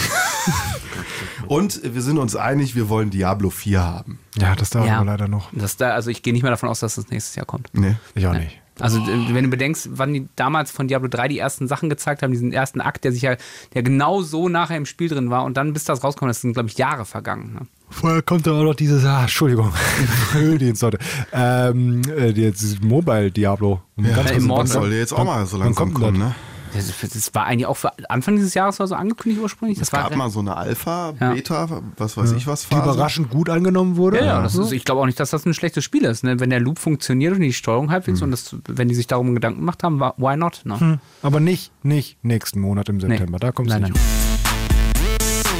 [1.47, 4.19] Und wir sind uns einig, wir wollen Diablo 4 haben.
[4.39, 4.97] Ja, das dauert Ja.
[4.97, 5.49] aber leider noch.
[5.53, 7.71] Das da, also ich gehe nicht mehr davon aus, dass das nächstes Jahr kommt.
[7.73, 7.97] Nee.
[8.15, 8.41] Ich auch Nee.
[8.41, 8.61] nicht.
[8.81, 12.31] Also wenn du bedenkst, wann die damals von Diablo 3 die ersten Sachen gezeigt haben,
[12.31, 13.37] diesen ersten Akt, der sich ja,
[13.75, 16.53] der genau so nachher im Spiel drin war und dann bis das rauskommt, das sind,
[16.53, 17.55] glaube ich, Jahre vergangen.
[17.55, 17.61] Ne?
[17.91, 19.73] Vorher kommt dann auch noch dieses, ah, Entschuldigung,
[20.35, 20.99] die Sorte.
[21.33, 23.81] Ähm, äh, dieses Mobile Diablo.
[23.97, 24.65] Ja, ganz Ja, Immortal.
[24.65, 26.29] das soll jetzt auch mal so langsam kommen, das?
[26.29, 26.35] ne?
[26.75, 29.79] Das, das war eigentlich auch für Anfang dieses Jahres war so angekündigt ursprünglich.
[29.79, 31.33] Das Es gab mal so eine Alpha, Ja.
[31.33, 31.67] Beta,
[31.97, 32.91] was weiß ich was Die Phase.
[32.91, 34.19] überraschend gut angenommen wurde.
[34.19, 36.25] Ja, ja, das ist, ich glaube auch nicht, dass das ein schlechtes Spiel ist.
[36.25, 36.39] Ne?
[36.41, 39.61] Wenn der Loop funktioniert und die Steuerung halbwegs und das, wenn die sich darum Gedanken
[39.61, 40.61] gemacht haben, why not?
[40.65, 41.01] Ne?
[41.23, 43.39] Aber nicht, nicht nächsten Monat im September.
[43.39, 43.99] Da kommt es Nein, nicht.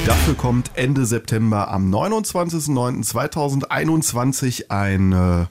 [0.07, 5.47] Dafür kommt Ende September am 29.09.2021 ein äh,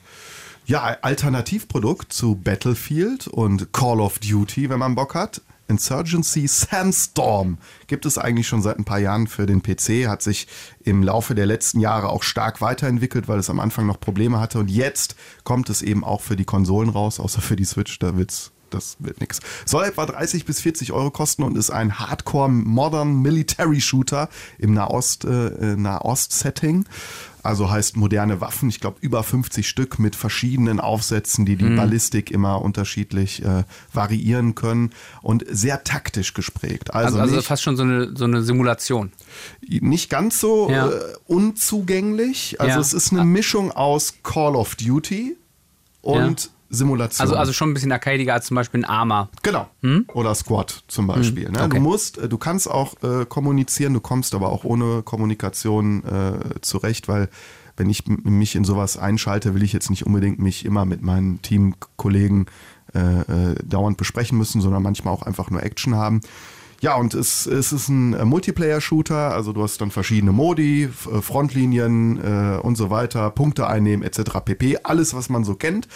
[0.65, 5.41] ja, Alternativprodukt zu Battlefield und Call of Duty, wenn man Bock hat.
[5.67, 10.47] Insurgency Sandstorm gibt es eigentlich schon seit ein paar Jahren für den PC, hat sich
[10.83, 14.59] im Laufe der letzten Jahre auch stark weiterentwickelt, weil es am Anfang noch Probleme hatte
[14.59, 18.17] und jetzt kommt es eben auch für die Konsolen raus, außer für die Switch, da
[18.17, 19.39] wird's das wird nix.
[19.65, 24.73] Soll etwa 30 bis 40 Euro kosten und ist ein Hardcore Modern Military Shooter im
[24.73, 26.85] Nahost, äh, Nahost-Setting.
[27.43, 32.29] Also heißt moderne Waffen, ich glaube über 50 Stück mit verschiedenen Aufsätzen, die die Ballistik
[32.29, 33.63] immer unterschiedlich äh,
[33.93, 34.91] variieren können
[35.21, 36.93] und sehr taktisch gesprägt.
[36.93, 39.13] Also, Also, also fast schon so eine, so eine Simulation.
[39.65, 40.89] nicht ganz so Ja.
[40.89, 42.59] äh, unzugänglich.
[42.59, 42.79] Also Ja.
[42.79, 45.37] es ist eine Mischung aus Call of Duty
[46.01, 47.23] und Simulation.
[47.23, 49.29] Also, also schon ein bisschen arcadiger als zum Beispiel ein Arma.
[49.43, 49.67] Genau.
[50.13, 51.47] Oder Squad zum Beispiel.
[51.47, 51.55] Hm?
[51.55, 51.69] Okay.
[51.77, 56.61] Du musst, äh, du kannst auch äh, kommunizieren, du kommst aber auch ohne Kommunikation äh,
[56.61, 57.29] zurecht, weil
[57.77, 61.41] wenn ich mich in sowas einschalte, will ich jetzt nicht unbedingt mich immer mit meinen
[61.43, 62.47] Teamkollegen
[62.95, 66.21] äh, äh, dauernd besprechen müssen, sondern manchmal auch einfach nur Action haben.
[66.79, 71.21] Ja, und es, es ist ein äh, Multiplayer-Shooter, also du hast dann verschiedene Modi, äh,
[71.21, 74.39] Frontlinien äh, und so weiter, Punkte einnehmen etc.
[74.45, 74.77] pp.
[74.83, 75.87] Alles, was man so kennt.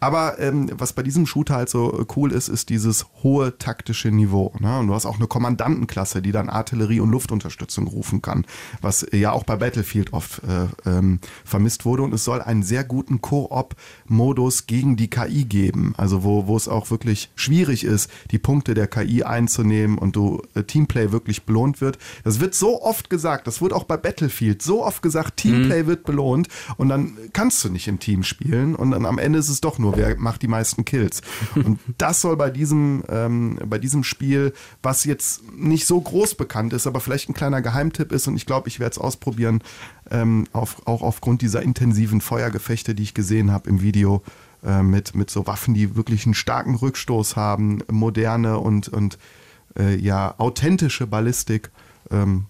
[0.00, 4.10] Aber ähm, was bei diesem Shooter halt so äh, cool ist, ist dieses hohe taktische
[4.10, 4.54] Niveau.
[4.58, 4.78] Ne?
[4.78, 8.46] Und du hast auch eine Kommandantenklasse, die dann Artillerie und Luftunterstützung rufen kann,
[8.80, 12.04] was ja auch bei Battlefield oft äh, ähm, vermisst wurde.
[12.04, 16.68] Und es soll einen sehr guten Koop-Modus gegen die KI geben, also wo, wo es
[16.68, 20.21] auch wirklich schwierig ist, die Punkte der KI einzunehmen und du
[20.54, 21.98] äh, Teamplay wirklich belohnt wird.
[22.24, 26.04] Das wird so oft gesagt, das wird auch bei Battlefield so oft gesagt, Teamplay wird
[26.04, 29.60] belohnt und dann kannst du nicht im Team spielen und dann am Ende ist es
[29.60, 31.22] doch nur, wer macht die meisten Kills.
[31.54, 34.52] Und das soll bei diesem, ähm, bei diesem Spiel,
[34.82, 38.46] was jetzt nicht so groß bekannt ist, aber vielleicht ein kleiner Geheimtipp ist und ich
[38.46, 39.62] glaube, ich werde es ausprobieren,
[40.10, 44.22] ähm, auf, auch aufgrund dieser intensiven Feuergefechte, die ich gesehen habe im Video,
[44.64, 49.18] äh, mit, mit so Waffen, die wirklich einen starken Rückstoß haben, moderne und, und
[49.78, 51.70] äh, ja, authentische Ballistik.
[52.10, 52.46] Ähm,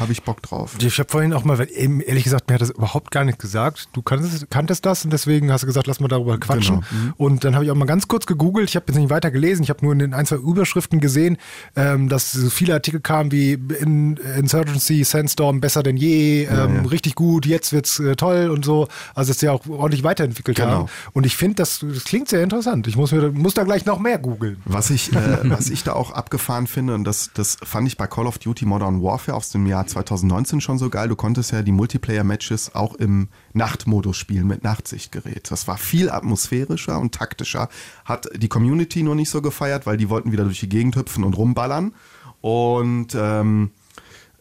[0.00, 0.76] habe ich Bock drauf.
[0.80, 3.88] Ich habe vorhin auch mal, ehrlich gesagt, mir hat das überhaupt gar nicht gesagt.
[3.92, 6.80] Du kanntest, kanntest das und deswegen hast du gesagt, lass mal darüber quatschen.
[6.88, 7.02] Genau.
[7.04, 7.14] Mhm.
[7.16, 8.68] Und dann habe ich auch mal ganz kurz gegoogelt.
[8.68, 9.62] Ich habe jetzt nicht weiter gelesen.
[9.62, 11.36] Ich habe nur in den ein, zwei Überschriften gesehen,
[11.76, 16.82] ähm, dass so viele Artikel kamen wie in, Insurgency, Sandstorm besser denn je, ähm, ja.
[16.90, 18.88] richtig gut, jetzt wird's äh, toll und so.
[19.14, 20.70] Also dass sie auch ordentlich weiterentwickelt Genau.
[20.70, 20.88] haben.
[21.12, 22.86] Und ich finde, das, das klingt sehr interessant.
[22.86, 24.56] Ich muss, mir, muss da gleich noch mehr googeln.
[24.64, 28.06] Was ich, äh, was ich da auch abgefahren finde, und das, das fand ich bei
[28.06, 31.62] Call of Duty Modern Warfare aus dem Jahr 2019 schon so geil, du konntest ja
[31.62, 35.50] die Multiplayer-Matches auch im Nachtmodus spielen mit Nachtsichtgerät.
[35.50, 37.68] Das war viel atmosphärischer und taktischer.
[38.04, 41.24] Hat die Community nur nicht so gefeiert, weil die wollten wieder durch die Gegend hüpfen
[41.24, 41.94] und rumballern.
[42.40, 43.70] Und ähm,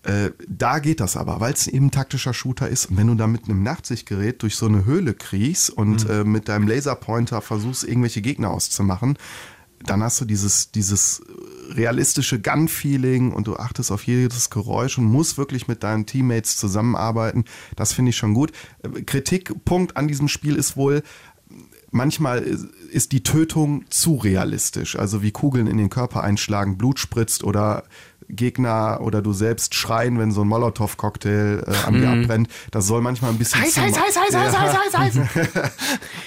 [0.04, 2.88] äh, da geht das aber, weil es eben ein taktischer Shooter ist.
[2.88, 6.50] Und wenn du da mit einem Nachtsichtgerät durch so eine Höhle kriechst und äh, mit
[6.50, 9.18] deinem Laserpointer versuchst, irgendwelche Gegner auszumachen,
[9.86, 11.22] dann hast du dieses, dieses
[11.70, 17.46] realistische Gun-Feeling und du achtest auf jedes Geräusch und musst wirklich mit deinen Teammates zusammenarbeiten.
[17.76, 18.52] Das finde ich schon gut.
[19.06, 21.04] Kritikpunkt an diesem Spiel ist wohl,
[21.92, 24.98] manchmal ist die Tötung zu realistisch.
[24.98, 27.84] Also wie Kugeln in den Körper einschlagen, Blut spritzt oder
[28.30, 32.50] Gegner oder du selbst schreien, wenn so ein Molotow-Cocktail äh, an dir abbrennt.
[32.72, 35.20] Das soll manchmal ein bisschen heiß, heiß, heiß, heiß, heiß.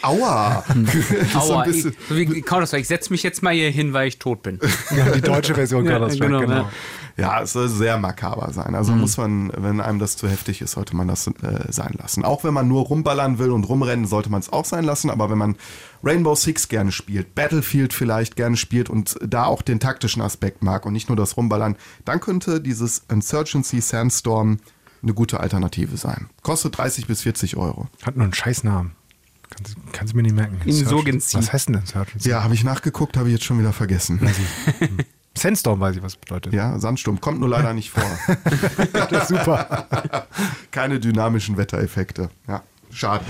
[0.02, 0.64] Aua!
[0.76, 3.70] Das ist so Aua, ein ich, so wie Counter-Strike, ich setze mich jetzt mal hier
[3.70, 4.58] hin, weil ich tot bin.
[4.96, 6.54] Ja, die deutsche Version Ja, Counter-Strike, genau, genau.
[6.54, 6.70] ja.
[7.16, 8.74] Ja, es soll sehr makaber sein.
[8.74, 11.32] Also muss man, wenn einem das zu heftig ist, sollte man das äh,
[11.70, 12.24] sein lassen.
[12.26, 15.08] Auch wenn man nur rumballern will und rumrennen, sollte man es auch sein lassen.
[15.08, 15.56] Aber wenn man
[16.04, 20.84] Rainbow Six gerne spielt, Battlefield vielleicht gerne spielt und da auch den taktischen Aspekt mag
[20.84, 24.58] und nicht nur das Rumballern, dann könnte dieses Insurgency Sandstorm
[25.02, 26.28] eine gute Alternative sein.
[26.42, 27.88] Kostet 30 bis 40 Euro.
[28.02, 28.92] Hat nur einen Scheißnamen.
[29.48, 30.58] Kannst, kannst du mir nicht merken.
[30.66, 31.38] Insurgency.
[31.38, 32.28] Was heißt denn Insurgency?
[32.28, 34.20] Ja, habe ich nachgeguckt, habe ich jetzt schon wieder vergessen.
[35.36, 36.52] Sandstorm weiß ich, was bedeutet.
[36.52, 38.02] Ja, Sandsturm kommt nur leider nicht vor.
[38.92, 39.86] Das ist super.
[40.70, 42.30] Keine dynamischen Wettereffekte.
[42.48, 43.24] Ja, schade.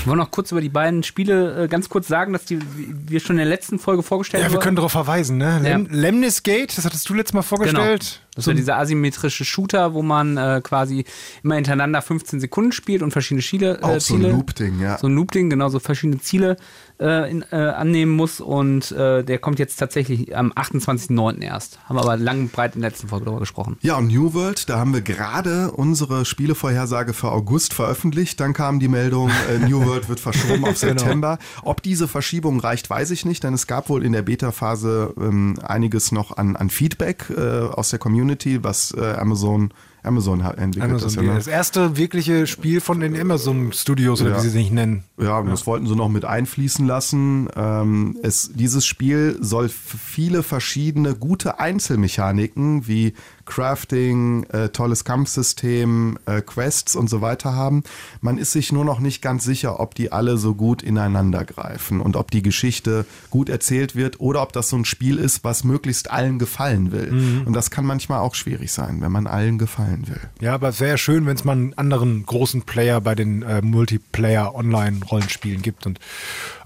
[0.00, 2.58] Ich wollte noch kurz über die beiden Spiele äh, ganz kurz sagen, dass die
[3.06, 4.62] wir schon in der letzten Folge vorgestellt Ja, wir wurden.
[4.64, 5.58] können darauf verweisen, ne?
[5.62, 5.88] Lem Ja.
[5.90, 8.00] Lemnis Gate, das hattest du letztes Mal vorgestellt.
[8.00, 8.27] Genau.
[8.38, 11.04] Das ist ja dieser asymmetrische Shooter, wo man äh, quasi
[11.42, 13.80] immer hintereinander 15 Sekunden spielt und verschiedene Ziele.
[13.82, 14.96] Auch äh, so ein Loop-Ding, ja.
[14.96, 16.56] So ein Loop-Ding, genau, so verschiedene Ziele
[17.00, 18.40] äh, in, äh, annehmen muss.
[18.40, 21.42] Und äh, der kommt jetzt tatsächlich am 28.09.
[21.42, 21.78] erst.
[21.84, 23.76] Haben wir aber lang und breit in der letzten Folge darüber gesprochen.
[23.82, 28.40] Ja, und New World, da haben wir gerade unsere Spielevorhersage für August veröffentlicht.
[28.40, 31.38] Dann kam die Meldung, äh, New World wird verschoben auf September.
[31.62, 35.58] Ob diese Verschiebung reicht, weiß ich nicht, denn es gab wohl in der Beta-Phase ähm,
[35.62, 38.27] einiges noch an, an Feedback aus der Community,
[38.62, 39.72] was äh, Amazon,
[40.02, 40.90] Amazon hat entwickelt.
[40.92, 41.34] Amazon, das, ja, ne?
[41.34, 44.36] das erste wirkliche Spiel von den Amazon Studios, oder Ja.
[44.36, 45.04] wie sie sich nennen.
[45.20, 47.48] Ja, und das wollten sie noch mit einfließen lassen.
[47.56, 56.42] Ähm, es, dieses Spiel soll viele verschiedene gute Einzelmechaniken wie Crafting, äh, tolles Kampfsystem, äh,
[56.42, 57.82] Quests und so weiter haben.
[58.20, 62.00] Man ist sich nur noch nicht ganz sicher, ob die alle so gut ineinander greifen
[62.00, 65.64] und ob die Geschichte gut erzählt wird oder ob das so ein Spiel ist, was
[65.64, 67.42] möglichst allen gefallen will.
[67.46, 70.20] Und das kann manchmal auch schwierig sein, wenn man allen gefallen will.
[70.40, 73.42] Ja, aber es wäre ja schön, wenn es mal einen anderen großen Player bei den
[73.42, 75.86] äh, Multiplayer-Online-Rollenspielen gibt.
[75.86, 75.98] Und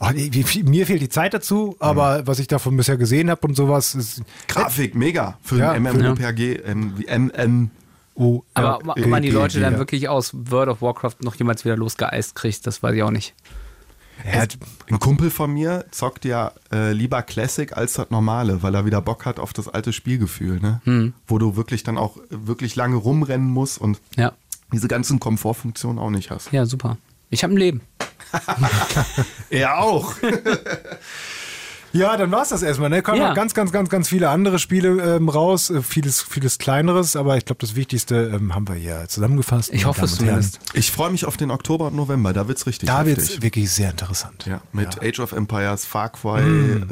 [0.00, 3.94] ach, mir fehlt die Zeit dazu, aber was ich davon bisher gesehen habe und sowas
[3.94, 4.22] ist.
[4.48, 7.70] Grafik mega für Ja, ein MMORPG, MM.
[8.54, 12.34] Aber ob man die Leute dann wirklich aus World of Warcraft noch jemals wieder losgeeist
[12.34, 13.34] kriegt, das weiß ich auch nicht.
[14.24, 14.44] Ja,
[14.88, 19.00] Ein Kumpel von mir zockt ja äh, lieber Classic als das normale, weil er wieder
[19.02, 21.12] Bock hat auf das alte Spielgefühl, ne?
[21.26, 24.32] Wo du wirklich dann auch wirklich lange rumrennen musst und Ja,
[24.72, 26.52] diese ganzen Komfortfunktionen auch nicht hast.
[26.52, 26.98] ja, super.
[27.30, 27.80] Ich habe ein Leben.
[29.50, 30.14] Er auch.
[31.92, 32.88] Ja, dann war's das erstmal.
[32.90, 33.02] Ne?
[33.02, 33.28] Kommen Ja.
[33.28, 35.70] noch ganz, ganz, ganz, ganz viele andere Spiele ähm, raus.
[35.70, 39.70] Äh, vieles, vieles kleineres, aber ich glaube, das Wichtigste ähm, haben wir hier zusammengefasst.
[39.72, 40.58] Ich hoffe es zumindest.
[40.74, 43.16] Ich freue mich auf den Oktober und November, da wird's richtig Da heftig.
[43.18, 44.46] wird's wirklich sehr interessant.
[44.46, 46.40] ja, mit Age of Empires, Far Cry.
[46.40, 46.86] Äh,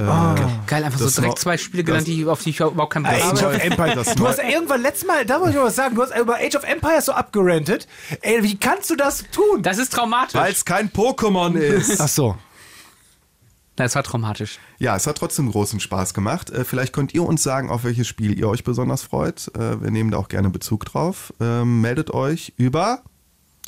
[0.67, 3.43] Geil, einfach so direkt zwei Spiele genannt, die, auf die ich überhaupt keinen Bock Age
[3.43, 3.57] habe.
[3.57, 3.95] of Empires.
[4.07, 6.37] Das Du hast irgendwann letztes Mal, da muss ich mal was sagen, du hast über
[6.37, 7.87] Age of Empires so abgerantet.
[8.23, 9.63] Ey, wie kannst du das tun?
[9.63, 10.35] Das ist traumatisch.
[10.35, 12.01] Weil es kein Pokémon ist.
[12.01, 12.37] Ach so.
[13.77, 14.59] Das war traumatisch.
[14.79, 16.51] Ja, es hat trotzdem großen Spaß gemacht.
[16.51, 19.51] Äh, vielleicht könnt ihr uns sagen, auf welches Spiel ihr euch besonders freut.
[19.55, 21.33] Äh, wir nehmen da auch gerne Bezug drauf.
[21.41, 23.03] Ähm, meldet euch über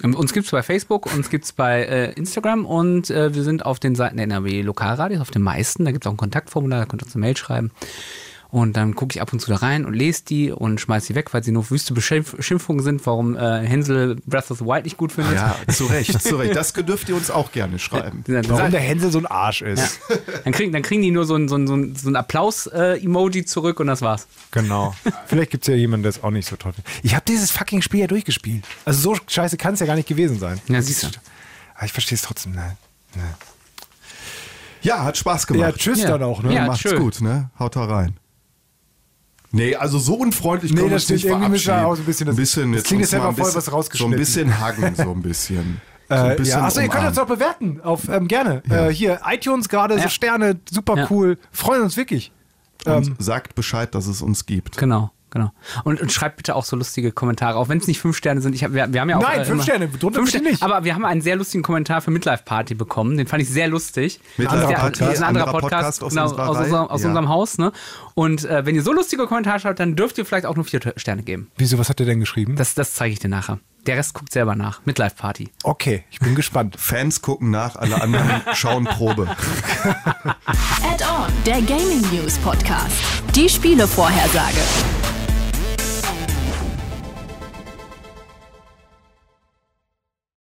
[0.03, 3.43] Ähm, Uns gibt es bei Facebook, uns gibt es bei äh, Instagram und äh, wir
[3.43, 5.85] sind auf den Seiten der NRW Lokalradios, auf den meisten.
[5.85, 7.71] Da gibt es auch ein Kontaktformular, da könnt ihr uns eine Mail schreiben.
[8.53, 11.15] Und dann gucke ich ab und zu da rein und lese die und schmeiß die
[11.15, 14.99] weg, weil sie nur wüste Beschimpfungen sind, warum äh, Hänsel Breath of the Wild nicht
[14.99, 15.37] gut findet.
[15.37, 16.55] Ja, zu Recht, zu Recht.
[16.55, 18.23] Das dürft ihr uns auch gerne schreiben.
[18.27, 20.01] Warum der Hänsel so ein Arsch ist.
[20.11, 20.17] Ja.
[20.45, 23.87] Dann, kriegen, dann kriegen die nur so ein, so ein, so ein, Applaus-Emoji zurück und
[23.87, 24.27] das war's.
[24.51, 24.95] Genau.
[25.29, 26.93] Vielleicht gibt es ja jemanden, der es auch nicht so toll findet.
[27.03, 28.65] Ich habe dieses fucking Spiel ja durchgespielt.
[28.85, 30.61] Also so scheiße kann es ja gar nicht gewesen sein.
[30.69, 31.09] Ja, siehst du.
[31.75, 32.53] Aber ich verstehe es trotzdem.
[32.53, 32.77] Nein.
[33.15, 33.35] Nein.
[34.83, 35.63] Ja, hat Spaß gemacht.
[35.63, 36.11] Ja, tschüss Ja.
[36.11, 36.43] dann auch.
[36.43, 36.55] Ne?
[36.55, 36.99] Ja, Macht's schön.
[36.99, 37.49] gut, ne?
[37.59, 38.19] Haut da rein.
[39.53, 41.43] Nee, also so unfreundlich Nee, können wir das uns nicht stimmt.
[41.43, 41.87] Irgendwie verabschieden.
[41.91, 43.55] auch so ein bisschen das- ein bisschen das klingt jetzt mal selber ein voll was
[43.55, 44.17] bisschen- So ein rausgeschnitten.
[44.19, 45.81] bisschen hagen, so ein bisschen.
[46.09, 47.81] So ein Äh, bisschen ja, achso, ihr könnt uns auch bewerten.
[47.83, 48.63] Auf, ähm, gerne.
[48.69, 50.09] Äh, hier, iTunes gerade, so Ja.
[50.09, 51.07] Sterne, super Ja.
[51.11, 51.39] cool.
[51.53, 52.33] Freuen uns wirklich.
[52.87, 54.77] Und Ähm, sagt Bescheid, dass es uns gibt.
[54.79, 55.11] Genau.
[55.33, 55.51] Genau.
[55.85, 58.55] Und, und schreibt bitte auch so lustige Kommentare, auch wenn es nicht fünf Sterne sind.
[58.55, 60.51] Ich hab, wir, wir haben ja auch, Nein, äh, fünf immer- Sterne, drunter fünf Sterne.
[60.51, 60.63] nicht.
[60.63, 63.17] Aber wir haben einen sehr lustigen Kommentar für Midlife Party bekommen.
[63.17, 64.21] Den fand ich sehr lustig.
[64.37, 67.09] Midlife Party, das ist ein anderer anderer Podcast, Podcast aus genau, aus, unserem, aus Ja.
[67.09, 67.57] unserem Haus.
[67.59, 67.73] Ne?
[68.15, 70.81] Und äh, wenn ihr so lustige Kommentare schreibt, dann dürft ihr vielleicht auch nur vier
[70.97, 71.51] Sterne geben.
[71.57, 72.57] wieso, was hat er denn geschrieben?
[72.57, 73.59] Das, das zeige ich dir nachher.
[73.87, 74.81] Der Rest guckt selber nach.
[74.85, 75.49] Midlife Party.
[75.65, 76.77] okay, ich bin gespannt.
[76.79, 79.27] Fans gucken nach, alle anderen schauen Probe.
[80.45, 82.95] Add-on, der Gaming News Podcast.
[83.35, 85.02] Die Spielevorhersage.